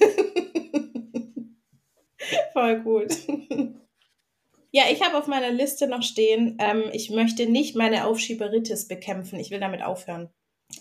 Voll 2.53 2.79
gut. 2.81 3.11
Ja, 4.71 4.83
ich 4.89 5.01
habe 5.01 5.17
auf 5.17 5.27
meiner 5.27 5.51
Liste 5.51 5.87
noch 5.87 6.03
stehen, 6.03 6.57
ähm, 6.59 6.83
ich 6.93 7.09
möchte 7.09 7.45
nicht 7.45 7.75
meine 7.75 8.05
Aufschieberitis 8.05 8.87
bekämpfen. 8.87 9.39
Ich 9.39 9.51
will 9.51 9.59
damit 9.59 9.81
aufhören. 9.81 10.29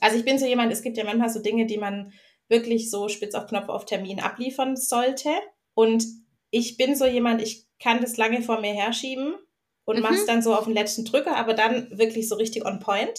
Also 0.00 0.16
ich 0.16 0.24
bin 0.24 0.38
so 0.38 0.46
jemand, 0.46 0.72
es 0.72 0.82
gibt 0.82 0.96
ja 0.96 1.04
manchmal 1.04 1.30
so 1.30 1.42
Dinge, 1.42 1.66
die 1.66 1.78
man 1.78 2.12
wirklich 2.50 2.90
so 2.90 3.08
spitz 3.08 3.34
auf 3.34 3.46
Knopf 3.46 3.68
auf 3.68 3.86
Termin 3.86 4.20
abliefern 4.20 4.76
sollte. 4.76 5.30
Und 5.74 6.04
ich 6.50 6.76
bin 6.76 6.96
so 6.96 7.06
jemand, 7.06 7.40
ich 7.40 7.66
kann 7.78 8.00
das 8.00 8.16
lange 8.16 8.42
vor 8.42 8.60
mir 8.60 8.74
herschieben 8.74 9.34
und 9.84 9.96
mhm. 9.96 10.02
mach's 10.02 10.26
dann 10.26 10.42
so 10.42 10.54
auf 10.54 10.64
den 10.64 10.74
letzten 10.74 11.04
Drücker, 11.04 11.36
aber 11.36 11.54
dann 11.54 11.96
wirklich 11.96 12.28
so 12.28 12.34
richtig 12.34 12.66
on 12.66 12.80
point. 12.80 13.18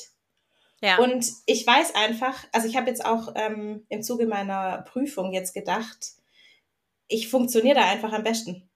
Ja. 0.82 0.98
Und 0.98 1.26
ich 1.46 1.66
weiß 1.66 1.96
einfach, 1.96 2.44
also 2.52 2.68
ich 2.68 2.76
habe 2.76 2.90
jetzt 2.90 3.06
auch 3.06 3.34
ähm, 3.36 3.86
im 3.90 4.02
Zuge 4.02 4.26
meiner 4.26 4.84
Prüfung 4.84 5.32
jetzt 5.32 5.54
gedacht, 5.54 6.14
ich 7.08 7.30
funktioniere 7.30 7.76
da 7.76 7.86
einfach 7.86 8.14
am 8.14 8.24
besten. 8.24 8.70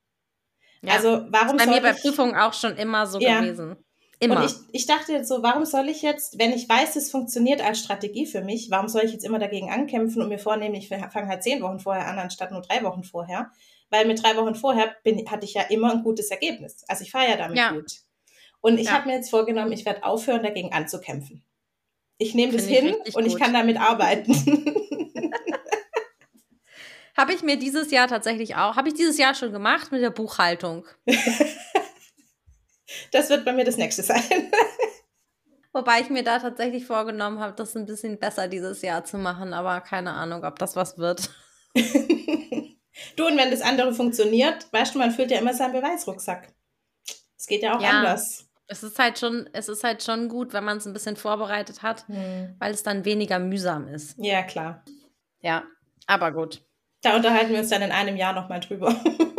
Ja. 0.82 0.94
Also 0.94 1.26
warum 1.30 1.58
ist 1.58 1.66
bei 1.66 1.72
mir 1.72 1.82
bei 1.82 1.94
Prüfungen 1.94 2.36
auch 2.36 2.54
schon 2.54 2.78
immer 2.78 3.08
so 3.08 3.20
ja. 3.20 3.40
gewesen. 3.40 3.76
Immer. 4.20 4.38
Und 4.38 4.46
ich, 4.46 4.54
ich 4.72 4.86
dachte 4.86 5.12
jetzt 5.12 5.28
so, 5.28 5.44
warum 5.44 5.66
soll 5.66 5.90
ich 5.90 6.02
jetzt, 6.02 6.40
wenn 6.40 6.54
ich 6.54 6.70
weiß, 6.70 6.96
es 6.96 7.12
funktioniert 7.12 7.62
als 7.62 7.80
Strategie 7.80 8.26
für 8.26 8.42
mich, 8.42 8.72
warum 8.72 8.88
soll 8.88 9.04
ich 9.04 9.12
jetzt 9.12 9.26
immer 9.26 9.40
dagegen 9.40 9.70
ankämpfen 9.70 10.22
und 10.22 10.30
mir 10.30 10.40
vornehmen, 10.40 10.76
ich 10.76 10.88
fange 10.88 11.28
halt 11.28 11.44
zehn 11.44 11.62
Wochen 11.62 11.80
vorher 11.80 12.08
an, 12.08 12.18
anstatt 12.18 12.52
nur 12.52 12.62
drei 12.62 12.84
Wochen 12.84 13.04
vorher? 13.04 13.52
Weil 13.90 14.06
mit 14.08 14.24
drei 14.24 14.36
Wochen 14.38 14.56
vorher 14.56 14.96
bin, 15.04 15.30
hatte 15.30 15.46
ich 15.46 15.54
ja 15.54 15.64
immer 15.64 15.92
ein 15.92 16.04
gutes 16.04 16.32
Ergebnis. 16.32 16.84
Also 16.88 17.04
ich 17.04 17.12
fahre 17.12 17.30
ja 17.30 17.38
damit 17.38 17.58
ja. 17.58 17.72
gut. 17.72 17.92
Und 18.62 18.80
ich 18.80 18.88
ja. 18.88 18.94
habe 18.94 19.08
mir 19.08 19.16
jetzt 19.16 19.30
vorgenommen, 19.30 19.72
ich 19.72 19.86
werde 19.86 20.04
aufhören, 20.04 20.44
dagegen 20.44 20.74
anzukämpfen. 20.74 21.44
Ich 22.18 22.34
nehme 22.34 22.54
das 22.54 22.66
hin 22.66 22.96
und 22.96 23.14
gut. 23.14 23.28
ich 23.28 23.38
kann 23.38 23.54
damit 23.54 23.80
arbeiten. 23.80 24.34
Habe 27.18 27.34
ich 27.34 27.44
mir 27.44 27.58
dieses 27.58 27.92
Jahr 27.92 28.10
tatsächlich 28.10 28.56
auch, 28.56 28.76
habe 28.76 28.90
ich 28.90 28.94
dieses 28.94 29.18
Jahr 29.18 29.34
schon 29.36 29.54
gemacht 29.54 29.92
mit 29.92 30.02
der 30.02 30.10
Buchhaltung. 30.10 30.86
das 33.12 33.30
wird 33.30 33.46
bei 33.46 33.54
mir 33.54 33.66
das 33.66 33.78
nächste 33.78 34.04
sein. 34.04 34.22
Wobei 35.74 36.00
ich 36.00 36.10
mir 36.10 36.24
da 36.24 36.40
tatsächlich 36.40 36.86
vorgenommen 36.86 37.40
habe, 37.40 37.54
das 37.54 37.76
ein 37.76 37.86
bisschen 37.86 38.18
besser 38.18 38.48
dieses 38.48 38.82
Jahr 38.82 39.04
zu 39.04 39.18
machen, 39.18 39.54
aber 39.54 39.82
keine 39.82 40.14
Ahnung, 40.14 40.46
ob 40.46 40.58
das 40.58 40.78
was 40.78 40.98
wird. 40.98 41.30
du, 41.74 43.28
und 43.28 43.38
wenn 43.38 43.52
das 43.52 43.62
andere 43.62 43.94
funktioniert, 43.94 44.72
weißt 44.72 44.96
du, 44.96 45.00
man 45.00 45.12
füllt 45.12 45.32
ja 45.32 45.40
immer 45.40 45.54
seinen 45.54 45.74
Beweisrucksack. 45.74 46.54
Es 47.38 47.46
geht 47.46 47.62
ja 47.62 47.76
auch 47.76 47.82
ja. 47.82 47.90
anders. 47.90 48.48
Es 48.68 48.84
ist 48.84 48.98
halt 48.98 49.20
schon, 49.20 49.50
es 49.52 49.68
ist 49.68 49.84
halt 49.84 50.02
schon 50.02 50.30
gut, 50.30 50.54
wenn 50.54 50.64
man 50.64 50.78
es 50.78 50.88
ein 50.88 50.94
bisschen 50.94 51.18
vorbereitet 51.18 51.84
hat, 51.84 52.08
hm. 52.08 52.56
weil 52.58 52.74
es 52.74 52.82
dann 52.82 53.04
weniger 53.04 53.38
mühsam 53.40 53.88
ist. 53.90 54.16
Ja, 54.18 54.44
klar. 54.44 54.84
Ja, 55.42 55.66
aber 56.08 56.32
gut. 56.32 56.66
Da 57.02 57.16
unterhalten 57.16 57.52
wir 57.52 57.60
uns 57.60 57.70
dann 57.70 57.82
in 57.82 57.92
einem 57.92 58.16
Jahr 58.16 58.34
nochmal 58.34 58.62
drüber. 58.62 58.96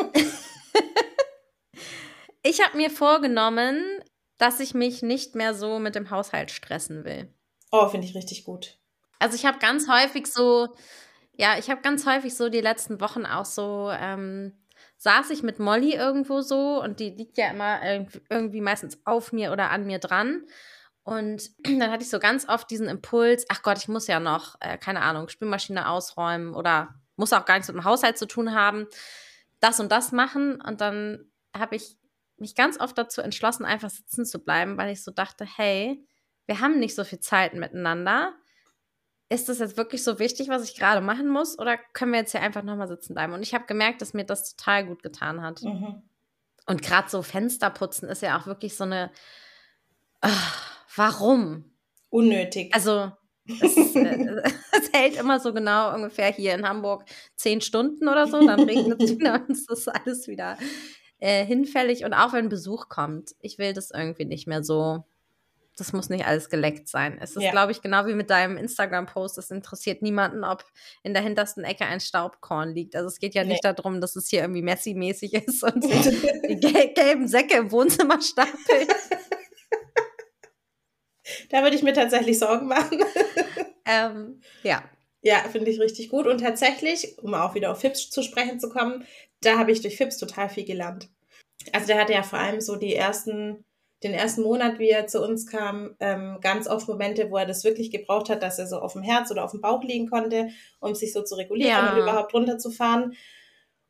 ich 2.48 2.62
habe 2.62 2.76
mir 2.76 2.90
vorgenommen, 2.90 3.82
dass 4.38 4.60
ich 4.60 4.72
mich 4.72 5.02
nicht 5.02 5.34
mehr 5.34 5.52
so 5.52 5.78
mit 5.78 5.94
dem 5.94 6.10
Haushalt 6.10 6.50
stressen 6.50 7.04
will. 7.04 7.32
Oh, 7.72 7.88
finde 7.88 8.06
ich 8.06 8.14
richtig 8.14 8.44
gut. 8.44 8.78
Also 9.18 9.34
ich 9.34 9.44
habe 9.46 9.58
ganz 9.58 9.88
häufig 9.88 10.26
so, 10.26 10.68
ja, 11.32 11.58
ich 11.58 11.70
habe 11.70 11.80
ganz 11.80 12.06
häufig 12.06 12.36
so 12.36 12.48
die 12.48 12.60
letzten 12.60 13.00
Wochen 13.00 13.26
auch 13.26 13.46
so, 13.46 13.90
ähm, 13.90 14.52
saß 14.98 15.30
ich 15.30 15.42
mit 15.42 15.58
Molly 15.58 15.94
irgendwo 15.94 16.40
so 16.40 16.80
und 16.80 17.00
die 17.00 17.10
liegt 17.10 17.36
ja 17.36 17.50
immer 17.50 17.80
irgendwie 18.30 18.60
meistens 18.60 18.98
auf 19.04 19.32
mir 19.32 19.52
oder 19.52 19.70
an 19.70 19.86
mir 19.86 19.98
dran. 19.98 20.44
Und 21.02 21.50
dann 21.64 21.90
hatte 21.90 22.04
ich 22.04 22.10
so 22.10 22.20
ganz 22.20 22.48
oft 22.48 22.70
diesen 22.70 22.88
Impuls, 22.88 23.44
ach 23.48 23.62
Gott, 23.62 23.78
ich 23.78 23.88
muss 23.88 24.06
ja 24.06 24.20
noch, 24.20 24.56
äh, 24.60 24.78
keine 24.78 25.02
Ahnung, 25.02 25.28
Spülmaschine 25.28 25.88
ausräumen 25.88 26.54
oder 26.54 26.94
muss 27.16 27.32
auch 27.32 27.44
gar 27.44 27.54
nichts 27.54 27.68
mit 27.68 27.76
dem 27.76 27.84
Haushalt 27.84 28.18
zu 28.18 28.26
tun 28.26 28.54
haben, 28.54 28.86
das 29.58 29.80
und 29.80 29.90
das 29.90 30.12
machen. 30.12 30.60
Und 30.60 30.80
dann 30.80 31.32
habe 31.56 31.76
ich 31.76 31.96
mich 32.38 32.54
ganz 32.54 32.78
oft 32.80 32.96
dazu 32.96 33.20
entschlossen, 33.20 33.64
einfach 33.64 33.90
sitzen 33.90 34.24
zu 34.24 34.38
bleiben, 34.38 34.76
weil 34.76 34.92
ich 34.92 35.02
so 35.02 35.10
dachte, 35.10 35.46
hey, 35.56 36.04
wir 36.46 36.60
haben 36.60 36.78
nicht 36.78 36.94
so 36.94 37.04
viel 37.04 37.20
Zeit 37.20 37.54
miteinander. 37.54 38.34
Ist 39.28 39.48
das 39.48 39.58
jetzt 39.58 39.76
wirklich 39.76 40.04
so 40.04 40.18
wichtig, 40.18 40.48
was 40.48 40.62
ich 40.62 40.76
gerade 40.76 41.00
machen 41.00 41.28
muss? 41.28 41.58
Oder 41.58 41.76
können 41.92 42.12
wir 42.12 42.20
jetzt 42.20 42.32
hier 42.32 42.42
einfach 42.42 42.62
nochmal 42.62 42.88
sitzen 42.88 43.14
bleiben? 43.14 43.32
Und 43.32 43.42
ich 43.42 43.54
habe 43.54 43.66
gemerkt, 43.66 44.00
dass 44.00 44.14
mir 44.14 44.24
das 44.24 44.54
total 44.54 44.86
gut 44.86 45.02
getan 45.02 45.42
hat. 45.42 45.62
Mhm. 45.62 46.02
Und 46.66 46.82
gerade 46.82 47.08
so 47.08 47.22
Fenster 47.22 47.70
putzen 47.70 48.08
ist 48.08 48.22
ja 48.22 48.38
auch 48.38 48.46
wirklich 48.46 48.76
so 48.76 48.84
eine. 48.84 49.10
Ach, 50.20 50.86
warum? 50.94 51.72
Unnötig. 52.08 52.72
Also, 52.74 53.12
es, 53.48 53.96
äh, 53.96 54.42
es, 54.72 54.92
hält 54.92 55.16
immer 55.16 55.40
so 55.40 55.52
genau 55.52 55.94
ungefähr 55.94 56.32
hier 56.32 56.54
in 56.54 56.68
Hamburg 56.68 57.04
zehn 57.34 57.60
Stunden 57.60 58.08
oder 58.08 58.26
so. 58.26 58.44
Dann 58.44 58.60
regnet 58.60 59.02
es 59.02 59.10
wieder 59.18 59.34
und 59.34 59.50
es 59.50 59.68
ist 59.68 59.88
alles 59.88 60.28
wieder 60.28 60.56
äh, 61.18 61.44
hinfällig. 61.44 62.04
Und 62.04 62.14
auch 62.14 62.32
wenn 62.32 62.49
Besuch 62.49 62.88
kommt, 62.88 63.35
ich 63.40 63.58
will 63.58 63.73
das 63.73 63.90
irgendwie 63.90 64.25
nicht 64.25 64.46
mehr 64.46 64.62
so 64.62 65.04
das 65.76 65.92
muss 65.92 66.08
nicht 66.08 66.26
alles 66.26 66.49
geleckt 66.49 66.88
sein. 66.88 67.18
Es 67.20 67.37
ist, 67.37 67.42
ja. 67.42 67.50
glaube 67.50 67.70
ich, 67.70 67.82
genau 67.82 68.06
wie 68.06 68.14
mit 68.14 68.30
deinem 68.30 68.56
Instagram-Post. 68.56 69.37
Es 69.37 69.50
interessiert 69.50 70.00
niemanden, 70.00 70.42
ob 70.42 70.64
in 71.02 71.12
der 71.12 71.23
hintersten 71.23 71.64
Ecke 71.64 71.85
ein 71.85 72.00
Staubkorn 72.00 72.75
liegt. 72.75 72.96
Also 72.96 73.08
es 73.08 73.18
geht 73.18 73.35
ja 73.35 73.44
nee. 73.44 73.50
nicht 73.50 73.64
darum, 73.64 74.00
dass 74.00 74.16
es 74.16 74.28
hier 74.28 74.40
irgendwie 74.40 74.62
Messi-mäßig 74.62 75.35
ist 75.35 75.62
und 75.62 75.85
die 76.49 76.58
gel 76.58 76.94
gelben 76.94 77.28
Säcke 77.28 77.58
im 77.58 77.70
Wohnzimmer 77.70 78.20
stapeln. 78.20 78.88
Da 81.50 81.62
würde 81.62 81.75
ich 81.75 81.82
mir 81.82 81.92
tatsächlich 81.92 82.38
Sorgen 82.38 82.68
machen. 82.68 83.00
ähm, 83.85 84.40
ja. 84.62 84.82
Ja, 85.23 85.38
finde 85.50 85.70
ich 85.73 85.80
richtig 85.80 86.08
gut. 86.08 86.26
Und 86.28 86.38
tatsächlich, 86.38 87.18
um 87.18 87.35
auch 87.35 87.54
wieder 87.54 87.73
auf 87.73 87.80
Fips 87.80 88.11
zu 88.11 88.23
sprechen 88.23 88.61
zu 88.61 88.68
kommen, 88.68 89.04
da 89.40 89.58
habe 89.58 89.72
ich 89.72 89.82
durch 89.82 89.96
Fips 89.96 90.18
total 90.18 90.48
viel 90.48 90.64
gelernt. 90.64 91.08
Also 91.72 91.88
der 91.88 92.00
hatte 92.00 92.12
ja 92.12 92.22
vor 92.22 92.38
allem 92.38 92.60
so 92.60 92.76
die 92.76 92.94
ersten 92.94 93.64
den 94.02 94.12
ersten 94.12 94.42
Monat, 94.42 94.78
wie 94.78 94.90
er 94.90 95.06
zu 95.06 95.22
uns 95.22 95.46
kam, 95.46 95.96
ähm, 96.00 96.38
ganz 96.40 96.68
oft 96.68 96.86
Momente, 96.86 97.30
wo 97.30 97.38
er 97.38 97.46
das 97.46 97.64
wirklich 97.64 97.90
gebraucht 97.90 98.28
hat, 98.28 98.42
dass 98.42 98.58
er 98.58 98.66
so 98.66 98.78
auf 98.78 98.92
dem 98.92 99.02
Herz 99.02 99.30
oder 99.30 99.44
auf 99.44 99.52
dem 99.52 99.60
Bauch 99.60 99.82
liegen 99.82 100.08
konnte, 100.10 100.50
um 100.80 100.94
sich 100.94 101.12
so 101.12 101.22
zu 101.22 101.34
regulieren 101.34 101.70
ja. 101.70 101.92
und 101.92 102.02
überhaupt 102.02 102.34
runterzufahren. 102.34 103.16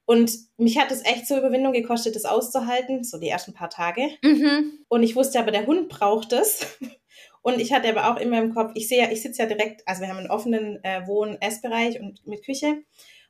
Und 0.05 0.33
mich 0.57 0.79
hat 0.79 0.93
es 0.93 1.05
echt 1.05 1.27
zur 1.27 1.39
Überwindung 1.39 1.73
gekostet, 1.73 2.15
das 2.15 2.25
auszuhalten, 2.25 3.03
so 3.03 3.19
die 3.19 3.29
ersten 3.29 3.53
paar 3.53 3.71
Tage. 3.71 4.09
Mhm. 4.23 4.79
Und 4.89 5.03
ich 5.03 5.17
wusste 5.17 5.41
aber, 5.41 5.51
der 5.51 5.67
Hund 5.67 5.89
braucht 5.89 6.33
es. 6.33 6.79
Und 7.43 7.61
ich 7.61 7.73
hatte 7.73 7.89
aber 7.89 8.11
auch 8.11 8.21
in 8.21 8.29
meinem 8.29 8.53
Kopf, 8.53 8.73
ich 8.75 8.89
sehe 8.89 9.05
ja, 9.05 9.11
ich 9.11 9.23
sitze 9.23 9.43
ja 9.43 9.49
direkt, 9.49 9.87
also 9.87 10.01
wir 10.03 10.09
haben 10.09 10.19
einen 10.19 10.31
offenen 10.31 10.83
äh, 10.83 11.07
Wohn-Essbereich 11.07 12.01
und 12.01 12.27
mit 12.27 12.45
Küche. 12.45 12.83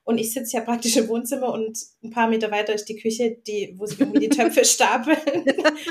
Und 0.07 0.19
ich 0.19 0.33
sitze 0.33 0.57
ja 0.57 0.63
praktisch 0.63 0.97
im 0.97 1.09
Wohnzimmer 1.09 1.53
und 1.53 1.77
ein 2.05 2.11
paar 2.11 2.29
Meter 2.29 2.53
weiter 2.53 2.73
ist 2.73 2.89
die 2.89 2.95
Küche, 2.95 3.39
die, 3.45 3.75
wo 3.77 3.87
sich 3.87 3.99
irgendwie 3.99 4.21
die 4.21 4.29
Töpfe 4.29 4.65
stapeln. 4.65 5.19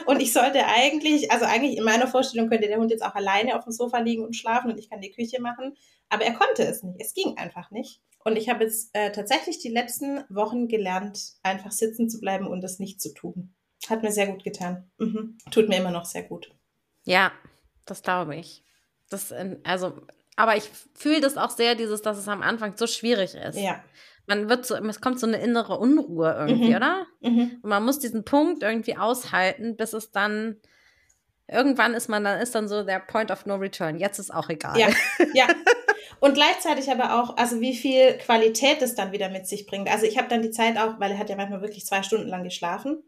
und 0.06 0.22
ich 0.22 0.32
sollte 0.32 0.66
eigentlich, 0.66 1.32
also 1.32 1.44
eigentlich 1.44 1.78
in 1.78 1.84
meiner 1.84 2.08
Vorstellung 2.08 2.48
könnte 2.48 2.70
der 2.70 2.78
Hund 2.78 2.92
jetzt 2.92 3.04
auch 3.04 3.14
alleine 3.14 3.58
auf 3.58 3.66
dem 3.66 3.74
Sofa 3.74 4.00
liegen 4.00 4.24
und 4.24 4.34
schlafen 4.34 4.72
und 4.72 4.80
ich 4.80 4.90
kann 4.90 5.02
die 5.02 5.12
Küche 5.12 5.42
machen. 5.42 5.76
Aber 6.08 6.24
er 6.24 6.34
konnte 6.34 6.64
es 6.64 6.82
nicht. 6.82 6.96
Es 7.02 7.14
ging 7.14 7.36
einfach 7.36 7.72
nicht. 7.72 8.02
Und 8.24 8.38
ich 8.38 8.48
habe 8.48 8.64
jetzt 8.64 8.92
äh, 8.94 9.12
tatsächlich 9.12 9.60
die 9.60 9.68
letzten 9.68 10.24
Wochen 10.30 10.70
gelernt, 10.70 11.34
einfach 11.44 11.74
sitzen 11.74 12.10
zu 12.10 12.22
bleiben 12.22 12.48
und 12.48 12.64
es 12.64 12.80
nicht 12.80 13.02
zu 13.02 13.14
tun. 13.14 13.54
Hat 13.90 14.02
mir 14.02 14.14
sehr 14.14 14.28
gut 14.28 14.46
getan. 14.46 14.90
Mhm. 14.98 15.38
Tut 15.52 15.68
mir 15.68 15.76
immer 15.76 15.92
noch 15.92 16.06
sehr 16.06 16.24
gut. 16.24 16.56
Ja, 17.04 17.34
das 17.86 18.02
glaube 18.02 18.38
ich. 18.38 18.64
Das, 19.10 19.34
also 19.66 20.02
aber 20.36 20.58
ich 20.58 20.70
fühle 20.94 21.22
das 21.22 21.38
auch 21.38 21.50
sehr, 21.50 21.76
dieses, 21.76 22.02
dass 22.02 22.18
es 22.18 22.28
am 22.28 22.42
Anfang 22.42 22.76
so 22.76 22.88
schwierig 22.88 23.36
ist. 23.36 23.58
Ja. 23.58 23.84
Man 24.28 24.50
wird 24.50 24.66
so, 24.66 24.76
es 24.76 25.02
kommt 25.02 25.20
so 25.20 25.28
eine 25.28 25.38
innere 25.38 25.78
Unruhe 25.78 26.36
irgendwie, 26.38 26.70
mhm. 26.70 26.76
oder? 26.76 27.06
Mhm. 27.22 27.60
Und 27.62 27.70
man 27.70 27.86
muss 27.86 28.00
diesen 28.00 28.26
Punkt 28.26 28.64
irgendwie 28.64 28.98
aushalten, 28.98 29.76
bis 29.76 29.94
es 29.94 30.12
dann 30.12 30.58
irgendwann 31.48 31.94
ist 31.94 32.10
man 32.10 32.24
dann 32.24 32.42
ist 32.42 32.56
dann 32.56 32.68
so 32.68 32.84
der 32.84 33.00
Point 33.00 33.30
of 33.30 33.46
No 33.46 33.56
Return. 33.56 33.98
Jetzt 34.00 34.18
ist 34.18 34.34
auch 34.34 34.50
egal. 34.50 34.80
Ja, 34.80 34.90
ja. 35.34 35.48
Und 36.20 36.34
gleichzeitig 36.34 36.90
aber 36.90 37.22
auch, 37.22 37.38
also 37.38 37.62
wie 37.62 37.76
viel 37.76 38.18
Qualität 38.18 38.82
es 38.82 38.96
dann 38.96 39.12
wieder 39.12 39.30
mit 39.30 39.48
sich 39.48 39.68
bringt. 39.68 39.90
Also 39.90 40.06
ich 40.06 40.18
habe 40.18 40.28
dann 40.28 40.42
die 40.42 40.52
Zeit 40.52 40.78
auch, 40.78 41.00
weil 41.00 41.12
er 41.12 41.20
hat 41.20 41.30
ja 41.30 41.36
manchmal 41.36 41.62
wirklich 41.62 41.86
zwei 41.86 42.02
Stunden 42.04 42.28
lang 42.28 42.44
geschlafen 42.44 43.04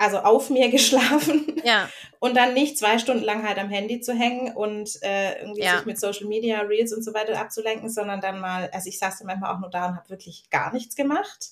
also 0.00 0.18
auf 0.18 0.50
mir 0.50 0.70
geschlafen 0.70 1.60
ja. 1.62 1.88
und 2.18 2.36
dann 2.36 2.54
nicht 2.54 2.78
zwei 2.78 2.98
Stunden 2.98 3.22
lang 3.22 3.46
halt 3.46 3.58
am 3.58 3.68
Handy 3.68 4.00
zu 4.00 4.14
hängen 4.14 4.54
und 4.56 4.98
äh, 5.02 5.40
irgendwie 5.40 5.62
ja. 5.62 5.76
sich 5.76 5.86
mit 5.86 6.00
Social 6.00 6.26
Media, 6.26 6.60
Reels 6.60 6.92
und 6.92 7.04
so 7.04 7.12
weiter 7.14 7.38
abzulenken, 7.38 7.90
sondern 7.90 8.20
dann 8.20 8.40
mal, 8.40 8.70
also 8.72 8.88
ich 8.88 8.98
saß 8.98 9.18
dann 9.18 9.26
manchmal 9.26 9.54
auch 9.54 9.60
nur 9.60 9.70
da 9.70 9.88
und 9.88 9.96
habe 9.96 10.08
wirklich 10.08 10.48
gar 10.50 10.72
nichts 10.72 10.96
gemacht. 10.96 11.50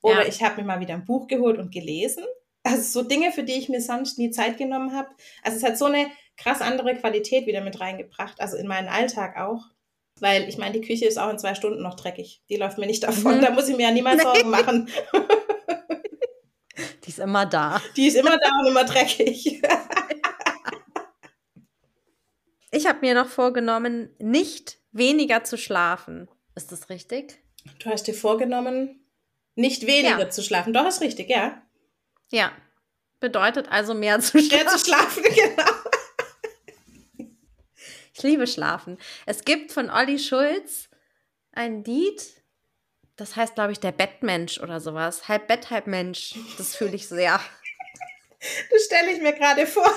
Oder 0.00 0.22
ja. 0.22 0.28
ich 0.28 0.42
habe 0.42 0.60
mir 0.60 0.66
mal 0.66 0.80
wieder 0.80 0.94
ein 0.94 1.04
Buch 1.04 1.26
geholt 1.26 1.58
und 1.58 1.72
gelesen. 1.72 2.24
Also 2.62 3.02
so 3.02 3.08
Dinge, 3.08 3.32
für 3.32 3.42
die 3.42 3.54
ich 3.54 3.68
mir 3.68 3.80
sonst 3.80 4.18
nie 4.18 4.30
Zeit 4.30 4.58
genommen 4.58 4.94
habe. 4.94 5.08
Also 5.42 5.56
es 5.56 5.64
hat 5.64 5.76
so 5.76 5.86
eine 5.86 6.06
krass 6.36 6.60
andere 6.60 6.94
Qualität 6.94 7.46
wieder 7.46 7.62
mit 7.62 7.80
reingebracht, 7.80 8.40
also 8.40 8.56
in 8.56 8.68
meinen 8.68 8.88
Alltag 8.88 9.36
auch. 9.36 9.64
Weil 10.20 10.48
ich 10.48 10.58
meine, 10.58 10.78
die 10.78 10.86
Küche 10.86 11.06
ist 11.06 11.18
auch 11.18 11.30
in 11.30 11.38
zwei 11.38 11.54
Stunden 11.54 11.82
noch 11.82 11.94
dreckig. 11.94 12.42
Die 12.48 12.56
läuft 12.56 12.78
mir 12.78 12.86
nicht 12.86 13.02
davon. 13.02 13.38
Mhm. 13.38 13.40
Da 13.40 13.50
muss 13.50 13.68
ich 13.68 13.76
mir 13.76 13.84
ja 13.84 13.92
niemals 13.92 14.22
Sorgen 14.22 14.50
machen. 14.50 14.88
Die 17.08 17.12
ist 17.12 17.20
immer 17.20 17.46
da. 17.46 17.80
Die 17.96 18.06
ist 18.06 18.16
immer 18.16 18.36
da 18.36 18.50
und 18.60 18.66
immer 18.66 18.84
dreckig. 18.84 19.62
ich 22.70 22.86
habe 22.86 22.98
mir 23.00 23.14
noch 23.14 23.28
vorgenommen, 23.28 24.14
nicht 24.18 24.76
weniger 24.92 25.42
zu 25.42 25.56
schlafen. 25.56 26.28
Ist 26.54 26.70
das 26.70 26.90
richtig? 26.90 27.42
Du 27.78 27.88
hast 27.88 28.08
dir 28.08 28.12
vorgenommen, 28.12 29.08
nicht 29.54 29.86
weniger 29.86 30.18
ja. 30.18 30.28
zu 30.28 30.42
schlafen. 30.42 30.74
Doch, 30.74 30.86
ist 30.86 31.00
richtig, 31.00 31.30
ja. 31.30 31.62
Ja. 32.30 32.52
Bedeutet 33.20 33.68
also 33.70 33.94
mehr 33.94 34.20
zu 34.20 34.38
schlafen. 34.38 34.64
Mehr 34.64 34.66
zu 34.66 34.78
schlafen, 34.84 35.22
genau. 35.34 35.72
Ich 38.12 38.22
liebe 38.22 38.46
Schlafen. 38.46 38.98
Es 39.24 39.46
gibt 39.46 39.72
von 39.72 39.88
Olli 39.88 40.18
Schulz 40.18 40.90
ein 41.52 41.84
Lied, 41.84 42.37
das 43.18 43.34
heißt, 43.34 43.56
glaube 43.56 43.72
ich, 43.72 43.80
der 43.80 43.92
Bettmensch 43.92 44.60
oder 44.60 44.80
sowas. 44.80 45.28
Halb 45.28 45.48
Bett, 45.48 45.70
halb 45.70 45.88
Mensch. 45.88 46.36
Das 46.56 46.74
fühle 46.74 46.94
ich 46.94 47.08
sehr. 47.08 47.40
Das 48.70 48.84
stelle 48.84 49.10
ich 49.10 49.20
mir 49.20 49.32
gerade 49.32 49.66
vor. 49.66 49.92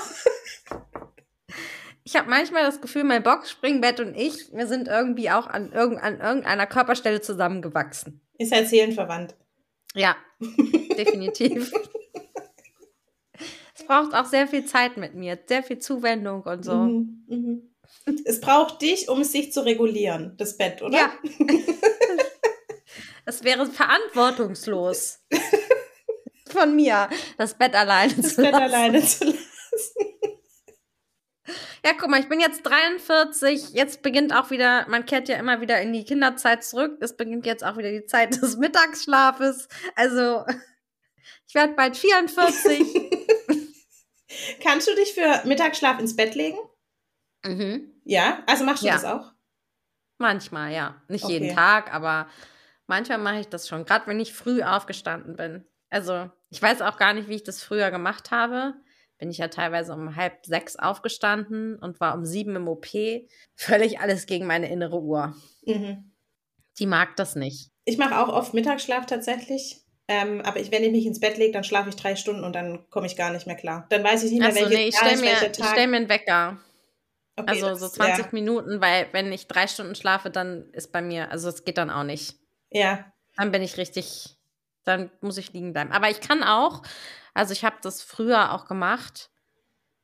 Ich 2.02 2.16
habe 2.16 2.28
manchmal 2.28 2.64
das 2.64 2.80
Gefühl, 2.80 3.04
mein 3.04 3.22
Boxspringbett 3.22 4.00
und 4.00 4.16
ich, 4.16 4.52
wir 4.52 4.66
sind 4.66 4.88
irgendwie 4.88 5.30
auch 5.30 5.46
an, 5.46 5.70
irgend, 5.70 6.02
an 6.02 6.18
irgendeiner 6.18 6.66
Körperstelle 6.66 7.20
zusammengewachsen. 7.20 8.20
Ist 8.38 8.50
halt 8.50 8.68
seelenverwandt. 8.68 9.36
Ja, 9.94 10.16
definitiv. 10.40 11.72
es 13.74 13.86
braucht 13.86 14.14
auch 14.14 14.26
sehr 14.26 14.48
viel 14.48 14.64
Zeit 14.64 14.96
mit 14.96 15.14
mir, 15.14 15.38
sehr 15.46 15.62
viel 15.62 15.78
Zuwendung 15.78 16.42
und 16.42 16.64
so. 16.64 16.74
Mhm, 16.74 17.24
mhm. 17.28 17.74
Es 18.24 18.40
braucht 18.40 18.82
dich, 18.82 19.08
um 19.08 19.20
es 19.20 19.30
sich 19.30 19.52
zu 19.52 19.64
regulieren, 19.64 20.34
das 20.36 20.56
Bett, 20.56 20.82
oder? 20.82 20.98
Ja. 20.98 21.12
Es 23.24 23.44
wäre 23.44 23.66
verantwortungslos 23.66 25.20
von 26.48 26.74
mir, 26.74 27.08
das 27.38 27.56
Bett 27.56 27.74
alleine 27.74 28.14
das 28.14 28.34
zu 28.34 28.42
Bett 28.42 28.52
lassen. 28.52 28.64
alleine 28.64 29.06
zu 29.06 29.24
lassen. 29.24 29.38
Ja, 31.84 31.92
guck 31.98 32.10
mal, 32.10 32.20
ich 32.20 32.28
bin 32.28 32.38
jetzt 32.38 32.62
43. 32.62 33.70
Jetzt 33.70 34.02
beginnt 34.02 34.32
auch 34.34 34.50
wieder, 34.50 34.86
man 34.88 35.04
kehrt 35.04 35.28
ja 35.28 35.36
immer 35.36 35.60
wieder 35.60 35.80
in 35.80 35.92
die 35.92 36.04
Kinderzeit 36.04 36.62
zurück. 36.62 36.98
Es 37.00 37.16
beginnt 37.16 37.44
jetzt 37.44 37.64
auch 37.64 37.76
wieder 37.76 37.90
die 37.90 38.06
Zeit 38.06 38.40
des 38.40 38.56
Mittagsschlafes. 38.56 39.68
Also, 39.96 40.44
ich 41.48 41.54
werde 41.54 41.74
bald 41.74 41.96
44. 41.96 43.10
Kannst 44.62 44.88
du 44.88 44.94
dich 44.94 45.12
für 45.12 45.42
Mittagsschlaf 45.44 45.98
ins 45.98 46.14
Bett 46.14 46.36
legen? 46.36 46.58
Mhm. 47.44 47.92
Ja, 48.04 48.44
also 48.46 48.64
machst 48.64 48.84
du 48.84 48.86
ja. 48.86 48.94
das 48.94 49.04
auch? 49.04 49.32
Manchmal, 50.18 50.72
ja. 50.72 51.02
Nicht 51.08 51.24
okay. 51.24 51.32
jeden 51.32 51.54
Tag, 51.54 51.92
aber 51.92 52.28
Manchmal 52.86 53.18
mache 53.18 53.40
ich 53.40 53.48
das 53.48 53.68
schon, 53.68 53.84
gerade 53.84 54.06
wenn 54.06 54.20
ich 54.20 54.32
früh 54.32 54.62
aufgestanden 54.62 55.36
bin. 55.36 55.64
Also, 55.90 56.30
ich 56.50 56.60
weiß 56.60 56.82
auch 56.82 56.96
gar 56.96 57.14
nicht, 57.14 57.28
wie 57.28 57.34
ich 57.34 57.44
das 57.44 57.62
früher 57.62 57.90
gemacht 57.90 58.30
habe. 58.30 58.74
bin 59.18 59.30
ich 59.30 59.38
ja 59.38 59.48
teilweise 59.48 59.92
um 59.92 60.16
halb 60.16 60.44
sechs 60.44 60.76
aufgestanden 60.76 61.78
und 61.78 62.00
war 62.00 62.14
um 62.14 62.24
sieben 62.24 62.56
im 62.56 62.66
OP. 62.66 62.88
Völlig 63.54 64.00
alles 64.00 64.26
gegen 64.26 64.46
meine 64.46 64.70
innere 64.70 65.00
Uhr. 65.00 65.34
Mhm. 65.64 66.12
Die 66.78 66.86
mag 66.86 67.16
das 67.16 67.36
nicht. 67.36 67.70
Ich 67.84 67.98
mache 67.98 68.18
auch 68.18 68.28
oft 68.28 68.54
Mittagsschlaf 68.54 69.06
tatsächlich. 69.06 69.82
Ähm, 70.08 70.40
aber 70.42 70.60
ich, 70.60 70.70
wenn 70.72 70.82
ich 70.82 70.92
mich 70.92 71.06
ins 71.06 71.20
Bett 71.20 71.38
lege, 71.38 71.52
dann 71.52 71.64
schlafe 71.64 71.88
ich 71.88 71.96
drei 71.96 72.16
Stunden 72.16 72.44
und 72.44 72.54
dann 72.54 72.88
komme 72.90 73.06
ich 73.06 73.16
gar 73.16 73.30
nicht 73.32 73.46
mehr 73.46 73.56
klar. 73.56 73.86
Dann 73.90 74.02
weiß 74.02 74.24
ich 74.24 74.32
nicht 74.32 74.40
mehr, 74.40 74.48
Achso, 74.48 74.60
welche 74.62 74.74
nee, 74.74 74.88
ich 74.88 74.96
stelle 74.96 75.20
mir, 75.20 75.36
stell 75.52 75.86
mir 75.86 75.96
einen 75.96 76.08
Wecker. 76.08 76.58
Okay, 77.36 77.48
also 77.48 77.66
das, 77.68 77.80
so 77.80 77.88
20 77.88 78.24
ja. 78.24 78.30
Minuten, 78.32 78.80
weil 78.80 79.08
wenn 79.12 79.32
ich 79.32 79.46
drei 79.46 79.66
Stunden 79.66 79.94
schlafe, 79.94 80.30
dann 80.30 80.68
ist 80.72 80.92
bei 80.92 81.00
mir, 81.00 81.30
also 81.30 81.48
es 81.48 81.64
geht 81.64 81.78
dann 81.78 81.90
auch 81.90 82.04
nicht. 82.04 82.36
Ja. 82.72 83.12
Dann 83.36 83.52
bin 83.52 83.62
ich 83.62 83.76
richtig, 83.76 84.38
dann 84.84 85.10
muss 85.20 85.38
ich 85.38 85.52
liegen 85.52 85.72
bleiben. 85.72 85.92
Aber 85.92 86.10
ich 86.10 86.20
kann 86.20 86.42
auch, 86.42 86.82
also 87.34 87.52
ich 87.52 87.64
habe 87.64 87.76
das 87.82 88.02
früher 88.02 88.52
auch 88.52 88.66
gemacht. 88.66 89.30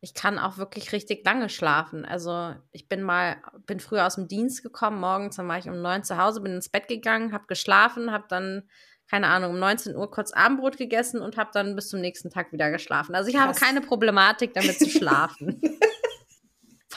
Ich 0.00 0.14
kann 0.14 0.38
auch 0.38 0.58
wirklich 0.58 0.92
richtig 0.92 1.24
lange 1.24 1.48
schlafen. 1.48 2.04
Also 2.04 2.54
ich 2.70 2.88
bin 2.88 3.02
mal, 3.02 3.42
bin 3.66 3.80
früher 3.80 4.06
aus 4.06 4.14
dem 4.14 4.28
Dienst 4.28 4.62
gekommen, 4.62 5.00
morgens, 5.00 5.36
dann 5.36 5.48
war 5.48 5.58
ich 5.58 5.68
um 5.68 5.82
neun 5.82 6.04
zu 6.04 6.16
Hause, 6.16 6.40
bin 6.40 6.54
ins 6.54 6.68
Bett 6.68 6.88
gegangen, 6.88 7.32
habe 7.32 7.46
geschlafen, 7.48 8.12
habe 8.12 8.26
dann 8.28 8.68
keine 9.10 9.28
Ahnung, 9.28 9.52
um 9.52 9.58
19 9.58 9.96
Uhr 9.96 10.10
kurz 10.10 10.32
Abendbrot 10.32 10.76
gegessen 10.76 11.20
und 11.22 11.38
habe 11.38 11.50
dann 11.54 11.74
bis 11.74 11.88
zum 11.88 12.00
nächsten 12.00 12.30
Tag 12.30 12.52
wieder 12.52 12.70
geschlafen. 12.70 13.14
Also 13.14 13.30
ich 13.30 13.36
Krass. 13.36 13.46
habe 13.46 13.58
keine 13.58 13.80
Problematik 13.80 14.52
damit 14.52 14.78
zu 14.78 14.88
schlafen. 14.90 15.60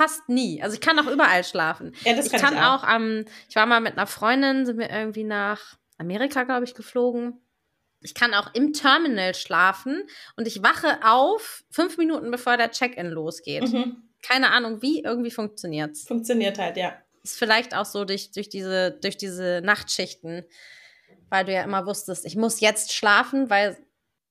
Fast 0.02 0.30
nie. 0.30 0.64
Also 0.64 0.74
ich 0.74 0.82
kann 0.82 0.98
auch 0.98 1.06
überall 1.06 1.44
schlafen. 1.44 1.94
Ja, 2.04 2.16
das 2.16 2.32
kann 2.32 2.40
ich 2.40 2.42
kann 2.44 2.54
ich 2.56 2.60
auch. 2.60 2.84
auch 2.84 2.96
ähm, 2.96 3.26
ich 3.48 3.56
war 3.56 3.68
mal 3.68 3.82
mit 3.82 3.94
einer 3.94 4.08
Freundin, 4.08 4.66
sind 4.66 4.80
wir 4.80 4.90
irgendwie 4.90 5.24
nach 5.24 5.78
Amerika, 6.00 6.44
glaube 6.44 6.64
ich, 6.64 6.74
geflogen. 6.74 7.40
Ich 8.00 8.16
kann 8.16 8.34
auch 8.34 8.52
im 8.56 8.74
Terminal 8.74 9.36
schlafen 9.36 10.02
und 10.38 10.48
ich 10.48 10.64
wache 10.64 10.98
auf 11.04 11.64
fünf 11.70 12.00
Minuten 12.00 12.32
bevor 12.32 12.58
der 12.58 12.72
Check-in 12.72 13.12
losgeht. 13.12 13.72
Mhm. 13.72 14.02
Keine 14.24 14.50
Ahnung, 14.50 14.82
wie 14.82 15.04
irgendwie 15.04 15.30
funktioniert 15.30 15.92
es. 15.92 16.08
Funktioniert 16.08 16.58
halt, 16.58 16.78
ja. 16.78 16.96
Ist 17.22 17.38
vielleicht 17.38 17.76
auch 17.76 17.86
so 17.86 18.04
durch, 18.04 18.32
durch, 18.32 18.50
diese, 18.50 18.98
durch 19.04 19.18
diese 19.18 19.62
Nachtschichten, 19.64 20.46
weil 21.30 21.46
du 21.46 21.54
ja 21.54 21.62
immer 21.62 21.86
wusstest, 21.86 22.26
ich 22.26 22.36
muss 22.36 22.60
jetzt 22.60 22.92
schlafen, 22.92 23.52
weil 23.52 23.78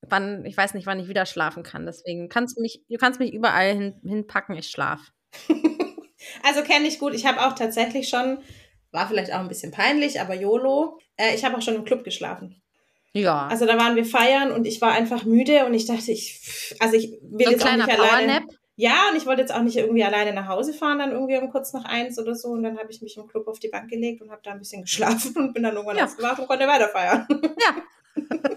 wann, 0.01 0.45
ich 0.45 0.57
weiß 0.57 0.75
nicht, 0.75 0.87
wann 0.89 0.99
ich 0.99 1.07
wieder 1.07 1.27
schlafen 1.27 1.63
kann. 1.63 1.87
Deswegen 1.87 2.29
kannst 2.29 2.57
du 2.57 2.61
mich, 2.61 2.83
du 2.89 2.97
kannst 2.97 3.21
mich 3.21 3.33
überall 3.33 3.73
hin, 3.73 4.01
hinpacken, 4.03 4.57
ich 4.57 4.69
schlaf. 4.69 5.13
also 6.43 6.63
kenne 6.63 6.87
ich 6.87 6.99
gut. 6.99 7.15
Ich 7.15 7.27
habe 7.27 7.47
auch 7.47 7.55
tatsächlich 7.55 8.09
schon, 8.09 8.39
war 8.93 9.09
vielleicht 9.09 9.33
auch 9.33 9.41
ein 9.41 9.49
bisschen 9.49 9.73
peinlich, 9.73 10.21
aber 10.21 10.35
YOLO, 10.35 10.99
äh, 11.17 11.35
ich 11.35 11.45
habe 11.45 11.57
auch 11.57 11.63
schon 11.63 11.77
im 11.77 11.85
Club 11.85 12.05
geschlafen. 12.05 12.61
Ja. 13.13 13.49
Also 13.49 13.67
da 13.67 13.77
waren 13.77 13.97
wir 13.97 14.05
feiern 14.05 14.53
und 14.53 14.67
ich 14.67 14.81
war 14.81 14.93
einfach 14.93 15.25
müde 15.25 15.67
und 15.67 15.75
ich 15.75 15.87
dachte, 15.87 16.13
ich, 16.13 16.75
also 16.79 16.97
ich 16.97 17.19
will 17.23 17.47
so 17.47 17.53
jetzt 17.53 17.67
auch 17.67 17.77
nicht 17.77 17.89
alleine. 17.89 18.47
Ja, 18.77 19.11
und 19.11 19.17
ich 19.17 19.27
wollte 19.27 19.43
jetzt 19.43 19.53
auch 19.53 19.61
nicht 19.61 19.77
irgendwie 19.77 20.05
alleine 20.05 20.33
nach 20.33 20.49
Hause 20.49 20.73
fahren, 20.73 21.01
dann 21.01 21.13
irgendwie 21.13 21.37
um 21.37 21.51
kurz 21.51 21.75
nach 21.75 21.85
eins 21.85 22.19
oder 22.19 22.35
so. 22.35 22.49
Und 22.49 22.63
dann 22.63 22.79
habe 22.79 22.91
ich 22.91 23.03
mich 23.03 23.17
im 23.19 23.27
Club 23.27 23.47
auf 23.47 23.59
die 23.59 23.69
Bank 23.69 23.91
gelegt 23.91 24.23
und 24.23 24.31
habe 24.31 24.41
da 24.43 24.53
ein 24.53 24.59
bisschen 24.59 24.83
geschlafen 24.83 25.35
und 25.37 25.53
bin 25.53 25.65
dann 25.65 25.75
irgendwann 25.75 25.99
ja. 25.99 26.05
aufgewacht 26.05 26.39
und 26.39 26.47
konnte 26.47 26.67
weiter 26.67 26.89
feiern. 26.89 27.27
Ja. 27.31 28.23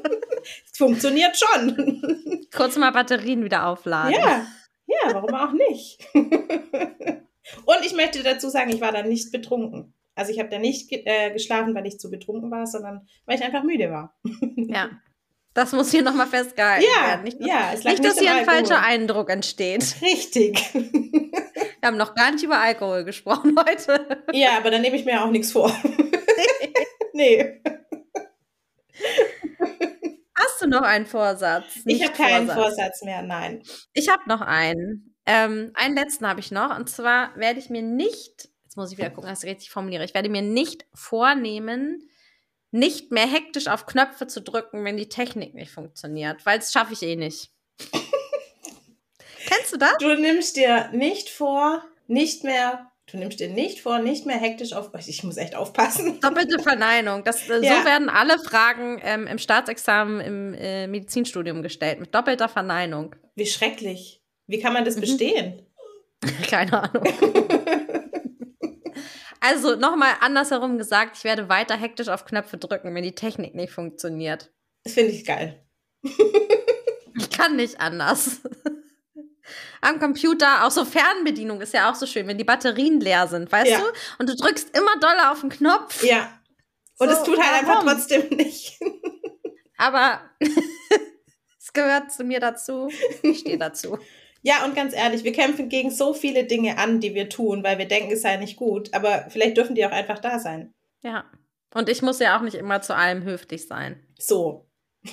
Es 0.69 0.77
funktioniert 0.77 1.37
schon. 1.37 2.47
Kurz 2.53 2.75
mal 2.75 2.91
Batterien 2.91 3.45
wieder 3.45 3.65
aufladen. 3.65 4.13
Ja, 4.13 4.45
ja, 5.01 5.13
warum 5.13 5.33
auch 5.33 5.51
nicht? 5.51 5.99
und 6.13 7.85
ich 7.85 7.93
möchte 7.93 8.23
dazu 8.23 8.49
sagen, 8.49 8.71
ich 8.71 8.81
war 8.81 8.91
dann 8.91 9.09
nicht 9.09 9.31
betrunken. 9.31 9.93
Also 10.15 10.31
ich 10.31 10.39
habe 10.39 10.49
da 10.49 10.59
nicht 10.59 10.91
äh, 10.91 11.31
geschlafen, 11.31 11.73
weil 11.73 11.87
ich 11.87 11.99
zu 11.99 12.11
betrunken 12.11 12.51
war, 12.51 12.67
sondern 12.67 13.07
weil 13.25 13.37
ich 13.37 13.43
einfach 13.43 13.63
müde 13.63 13.89
war. 13.89 14.15
ja. 14.55 14.89
Das 15.55 15.71
muss 15.71 15.91
hier 15.91 16.01
nochmal 16.01 16.25
festgehalten 16.25 16.83
ja, 16.83 17.09
werden. 17.09 17.23
Nicht, 17.25 17.39
dass, 17.39 17.47
ja, 17.47 17.71
es 17.73 17.83
nicht, 17.83 18.03
dass 18.03 18.17
hier 18.17 18.31
ein 18.31 18.39
Alkohol. 18.39 18.55
falscher 18.55 18.83
Eindruck 18.83 19.29
entsteht. 19.29 19.95
Richtig. 20.01 20.73
Wir 20.73 21.87
haben 21.87 21.97
noch 21.97 22.15
gar 22.15 22.31
nicht 22.31 22.43
über 22.43 22.59
Alkohol 22.59 23.03
gesprochen 23.03 23.55
heute. 23.59 24.23
Ja, 24.31 24.57
aber 24.57 24.71
dann 24.71 24.81
nehme 24.81 24.95
ich 24.95 25.05
mir 25.05 25.23
auch 25.23 25.29
nichts 25.29 25.51
vor. 25.51 25.71
nee. 27.13 27.61
Hast 30.53 30.61
du 30.61 30.67
noch 30.67 30.83
einen 30.83 31.05
Vorsatz? 31.05 31.83
Nicht 31.85 32.01
ich 32.01 32.07
habe 32.07 32.15
keinen 32.15 32.49
Vorsatz 32.49 33.03
mehr, 33.03 33.21
nein. 33.21 33.63
Ich 33.93 34.09
habe 34.09 34.23
noch 34.27 34.41
einen. 34.41 35.15
Ähm, 35.25 35.71
einen 35.73 35.95
letzten 35.95 36.27
habe 36.27 36.39
ich 36.39 36.51
noch. 36.51 36.75
Und 36.77 36.89
zwar 36.89 37.35
werde 37.35 37.59
ich 37.59 37.69
mir 37.69 37.81
nicht 37.81 38.49
jetzt 38.73 38.77
muss 38.77 38.91
ich 38.91 38.97
wieder 38.97 39.11
gucken, 39.11 39.29
dass 39.29 39.43
ich 39.43 39.49
richtig 39.51 39.69
formuliere. 39.69 40.03
Ich 40.03 40.15
werde 40.15 40.29
mir 40.29 40.41
nicht 40.41 40.87
vornehmen, 40.95 42.09
nicht 42.71 43.11
mehr 43.11 43.27
hektisch 43.27 43.67
auf 43.67 43.85
Knöpfe 43.85 44.25
zu 44.25 44.41
drücken, 44.41 44.83
wenn 44.83 44.97
die 44.97 45.09
Technik 45.09 45.53
nicht 45.53 45.71
funktioniert, 45.71 46.43
weil 46.47 46.57
das 46.57 46.71
schaffe 46.71 46.93
ich 46.93 47.03
eh 47.03 47.15
nicht. 47.15 47.51
Kennst 49.45 49.73
du 49.73 49.77
das? 49.77 49.95
Du 49.99 50.15
nimmst 50.15 50.55
dir 50.55 50.89
nicht 50.91 51.29
vor, 51.29 51.83
nicht 52.07 52.43
mehr 52.43 52.91
Du 53.13 53.19
nimmst 53.19 53.39
dir 53.39 53.47
nicht 53.47 53.81
vor, 53.81 53.99
nicht 53.99 54.25
mehr 54.25 54.37
hektisch 54.37 54.73
auf. 54.73 54.89
Ich 55.05 55.23
muss 55.23 55.37
echt 55.37 55.53
aufpassen. 55.53 56.19
Doppelte 56.19 56.57
Verneinung. 56.57 57.23
Das, 57.23 57.47
äh, 57.47 57.63
ja. 57.63 57.77
So 57.77 57.85
werden 57.85 58.09
alle 58.09 58.39
Fragen 58.39 58.99
ähm, 59.03 59.27
im 59.27 59.37
Staatsexamen 59.37 60.19
im 60.19 60.53
äh, 60.55 60.87
Medizinstudium 60.87 61.61
gestellt, 61.61 61.99
mit 61.99 62.15
doppelter 62.15 62.49
Verneinung. 62.49 63.15
Wie 63.35 63.45
schrecklich. 63.45 64.23
Wie 64.47 64.59
kann 64.59 64.73
man 64.73 64.83
das 64.83 64.95
mhm. 64.95 65.01
bestehen? 65.01 65.61
Keine 66.49 66.81
Ahnung. 66.81 67.03
Also 69.45 69.75
nochmal 69.75 70.13
andersherum 70.21 70.77
gesagt, 70.77 71.17
ich 71.17 71.25
werde 71.25 71.49
weiter 71.49 71.75
hektisch 71.75 72.07
auf 72.07 72.23
Knöpfe 72.23 72.57
drücken, 72.57 72.95
wenn 72.95 73.03
die 73.03 73.13
Technik 73.13 73.53
nicht 73.53 73.73
funktioniert. 73.73 74.53
Das 74.85 74.93
finde 74.93 75.11
ich 75.11 75.25
geil. 75.25 75.61
ich 76.01 77.29
kann 77.29 77.57
nicht 77.57 77.79
anders. 77.79 78.39
Am 79.83 79.99
Computer, 79.99 80.65
auch 80.65 80.71
so 80.71 80.85
Fernbedienung 80.85 81.59
ist 81.59 81.73
ja 81.73 81.91
auch 81.91 81.95
so 81.95 82.05
schön, 82.05 82.25
wenn 82.27 82.37
die 82.37 82.45
Batterien 82.45 83.01
leer 83.01 83.27
sind, 83.27 83.51
weißt 83.51 83.69
ja. 83.69 83.79
du? 83.79 83.85
Und 84.17 84.29
du 84.29 84.35
drückst 84.35 84.75
immer 84.77 84.97
doller 85.01 85.31
auf 85.31 85.41
den 85.41 85.49
Knopf. 85.49 86.03
Ja. 86.03 86.39
Und 86.99 87.09
so, 87.09 87.15
es 87.15 87.23
tut 87.23 87.37
halt 87.37 87.67
warum? 87.67 87.87
einfach 87.87 87.93
trotzdem 87.93 88.29
nicht. 88.37 88.79
Aber 89.77 90.21
es 91.59 91.73
gehört 91.73 92.13
zu 92.13 92.23
mir 92.23 92.39
dazu. 92.39 92.89
Ich 93.23 93.39
stehe 93.39 93.57
dazu. 93.57 93.97
Ja, 94.41 94.63
und 94.63 94.75
ganz 94.75 94.93
ehrlich, 94.93 95.25
wir 95.25 95.33
kämpfen 95.33 95.67
gegen 95.67 95.91
so 95.91 96.13
viele 96.13 96.45
Dinge 96.45 96.77
an, 96.77 97.01
die 97.01 97.13
wir 97.13 97.27
tun, 97.27 97.63
weil 97.63 97.77
wir 97.77 97.87
denken, 97.87 98.13
es 98.13 98.21
sei 98.21 98.37
nicht 98.37 98.55
gut. 98.55 98.93
Aber 98.93 99.25
vielleicht 99.29 99.57
dürfen 99.57 99.75
die 99.75 99.85
auch 99.85 99.91
einfach 99.91 100.19
da 100.19 100.39
sein. 100.39 100.73
Ja. 101.01 101.25
Und 101.73 101.89
ich 101.89 102.01
muss 102.01 102.19
ja 102.19 102.37
auch 102.37 102.41
nicht 102.41 102.55
immer 102.55 102.81
zu 102.81 102.95
allem 102.95 103.23
höflich 103.23 103.67
sein. 103.67 104.05
So. 104.17 104.69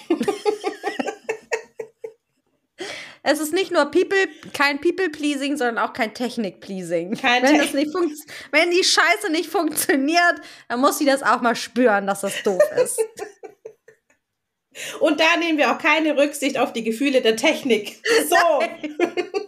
es 3.23 3.41
ist 3.41 3.53
nicht 3.53 3.71
nur 3.71 3.87
People, 3.87 4.29
kein 4.53 4.81
People-Pleasing, 4.81 5.57
sondern 5.57 5.79
auch 5.79 5.93
kein 5.93 6.15
Technik-Pleasing. 6.15 7.17
Kein 7.17 7.43
wenn, 7.43 7.61
Te 7.61 8.09
wenn 8.51 8.71
die 8.71 8.85
Scheiße 8.85 9.31
nicht 9.31 9.51
funktioniert, 9.51 10.41
dann 10.69 10.81
muss 10.81 10.99
sie 10.99 11.05
das 11.05 11.23
auch 11.23 11.41
mal 11.41 11.57
spüren, 11.57 12.07
dass 12.07 12.23
das 12.23 12.43
doof 12.43 12.63
ist. 12.83 12.99
Und 15.01 15.21
da 15.21 15.37
nehmen 15.37 15.59
wir 15.59 15.73
auch 15.73 15.79
keine 15.79 16.17
Rücksicht 16.17 16.57
auf 16.57 16.73
die 16.73 16.85
Gefühle 16.85 17.21
der 17.21 17.37
Technik. 17.37 18.01
So. 18.29 18.37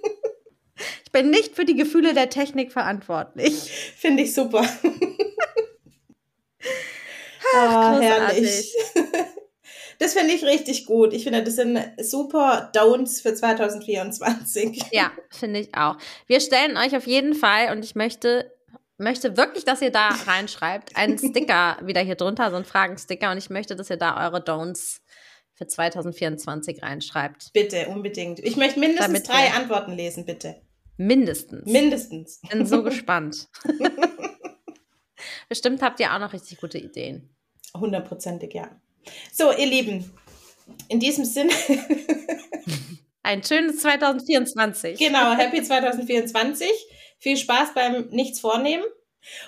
Ich 1.05 1.13
bin 1.13 1.29
nicht 1.29 1.55
für 1.55 1.67
die 1.67 1.77
Gefühle 1.77 2.15
der 2.15 2.31
Technik 2.31 2.73
verantwortlich. 2.73 3.71
Finde 3.99 4.23
ich 4.23 4.33
super. 4.33 4.67
Ach, 7.55 7.99
oh, 7.99 8.01
herrlich. 8.01 8.75
Das 10.13 10.21
finde 10.21 10.35
ich 10.35 10.45
richtig 10.45 10.85
gut. 10.85 11.15
Ich 11.15 11.25
finde, 11.25 11.43
das 11.43 11.57
sind 11.57 11.79
super 11.99 12.71
Downs 12.75 13.23
für 13.23 13.35
2024. 13.35 14.83
Ja, 14.93 15.11
finde 15.31 15.61
ich 15.61 15.75
auch. 15.75 15.97
Wir 16.27 16.41
stellen 16.41 16.77
euch 16.77 16.95
auf 16.95 17.07
jeden 17.07 17.35
Fall, 17.35 17.73
und 17.73 17.83
ich 17.83 17.95
möchte, 17.95 18.53
möchte 18.99 19.39
wirklich, 19.39 19.65
dass 19.65 19.81
ihr 19.81 19.91
da 19.91 20.09
reinschreibt, 20.27 20.97
einen 20.97 21.17
Sticker 21.17 21.79
wieder 21.85 22.03
hier 22.03 22.17
drunter, 22.17 22.51
so 22.51 22.57
einen 22.57 22.67
Fragensticker. 22.67 23.31
Und 23.31 23.39
ich 23.39 23.49
möchte, 23.49 23.75
dass 23.75 23.89
ihr 23.89 23.97
da 23.97 24.23
eure 24.27 24.41
Don'ts 24.41 25.01
für 25.55 25.67
2024 25.67 26.83
reinschreibt. 26.83 27.53
Bitte, 27.55 27.87
unbedingt. 27.89 28.39
Ich 28.41 28.57
möchte 28.57 28.79
mindestens 28.79 29.07
Damit 29.07 29.29
drei. 29.29 29.57
Antworten 29.57 29.93
lesen, 29.93 30.27
bitte. 30.27 30.61
Mindestens. 30.99 31.65
Mindestens. 31.65 32.41
Bin 32.51 32.67
so 32.67 32.83
gespannt. 32.83 33.49
Bestimmt 35.49 35.81
habt 35.81 36.01
ihr 36.01 36.13
auch 36.13 36.19
noch 36.19 36.35
richtig 36.35 36.61
gute 36.61 36.79
Ideen. 36.79 37.35
Hundertprozentig, 37.75 38.53
ja. 38.53 38.82
So, 39.33 39.53
ihr 39.53 39.67
Lieben, 39.67 40.13
in 40.89 41.01
diesem 41.01 41.25
Sinne. 41.25 41.53
Ein 43.23 43.43
schönes 43.43 43.79
2024. 43.81 44.99
Genau, 44.99 45.33
happy 45.33 45.63
2024. 45.63 46.69
Viel 47.19 47.37
Spaß 47.37 47.75
beim 47.75 48.09
Nichts 48.11 48.41
vornehmen. 48.41 48.85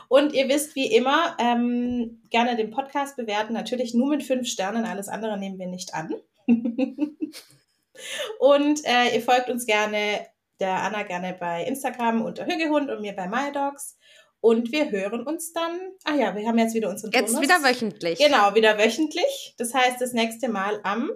Und 0.08 0.32
ihr 0.32 0.48
wisst 0.48 0.76
wie 0.76 0.92
immer, 0.94 1.36
ähm, 1.40 2.22
gerne 2.30 2.56
den 2.56 2.70
Podcast 2.70 3.16
bewerten, 3.16 3.52
natürlich 3.52 3.92
nur 3.94 4.08
mit 4.08 4.22
fünf 4.22 4.48
Sternen, 4.48 4.84
alles 4.84 5.08
andere 5.08 5.36
nehmen 5.38 5.58
wir 5.58 5.66
nicht 5.66 5.94
an. 5.94 6.14
und 8.38 8.84
äh, 8.84 9.14
ihr 9.14 9.20
folgt 9.20 9.50
uns 9.50 9.66
gerne, 9.66 10.26
der 10.60 10.82
Anna 10.82 11.02
gerne 11.02 11.36
bei 11.38 11.64
Instagram 11.64 12.22
unter 12.22 12.46
Hügehund 12.46 12.88
und 12.90 13.00
mir 13.00 13.14
bei 13.14 13.26
MyDogs. 13.26 13.98
Und 14.44 14.70
wir 14.72 14.90
hören 14.90 15.22
uns 15.22 15.54
dann, 15.54 15.80
ah 16.04 16.16
ja, 16.16 16.36
wir 16.36 16.46
haben 16.46 16.58
jetzt 16.58 16.74
wieder 16.74 16.90
unseren 16.90 17.12
Jetzt 17.12 17.32
Turnus. 17.32 17.48
wieder 17.48 17.62
wöchentlich. 17.62 18.18
Genau, 18.18 18.54
wieder 18.54 18.76
wöchentlich. 18.76 19.54
Das 19.56 19.72
heißt, 19.72 20.02
das 20.02 20.12
nächste 20.12 20.50
Mal 20.50 20.80
am 20.82 21.10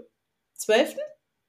12. 0.55 0.97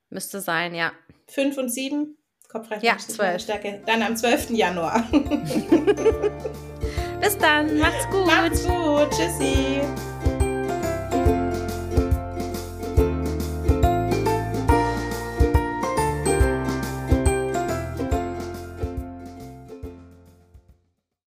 Müsste 0.09 0.41
sein, 0.41 0.75
ja. 0.75 0.91
5 1.27 1.57
und 1.57 1.69
7 1.69 2.17
Kopfreich 2.49 2.83
ja, 2.83 2.97
12. 2.97 3.41
Stärke. 3.41 3.81
Dann 3.85 4.03
am 4.03 4.17
12. 4.17 4.49
Januar. 4.49 5.07
Bis 7.21 7.37
dann. 7.37 7.77
Macht's 7.77 8.09
gut. 8.09 8.25
Macht's 8.25 8.65
gut. 8.65 9.09
Tschüssi. 9.11 9.79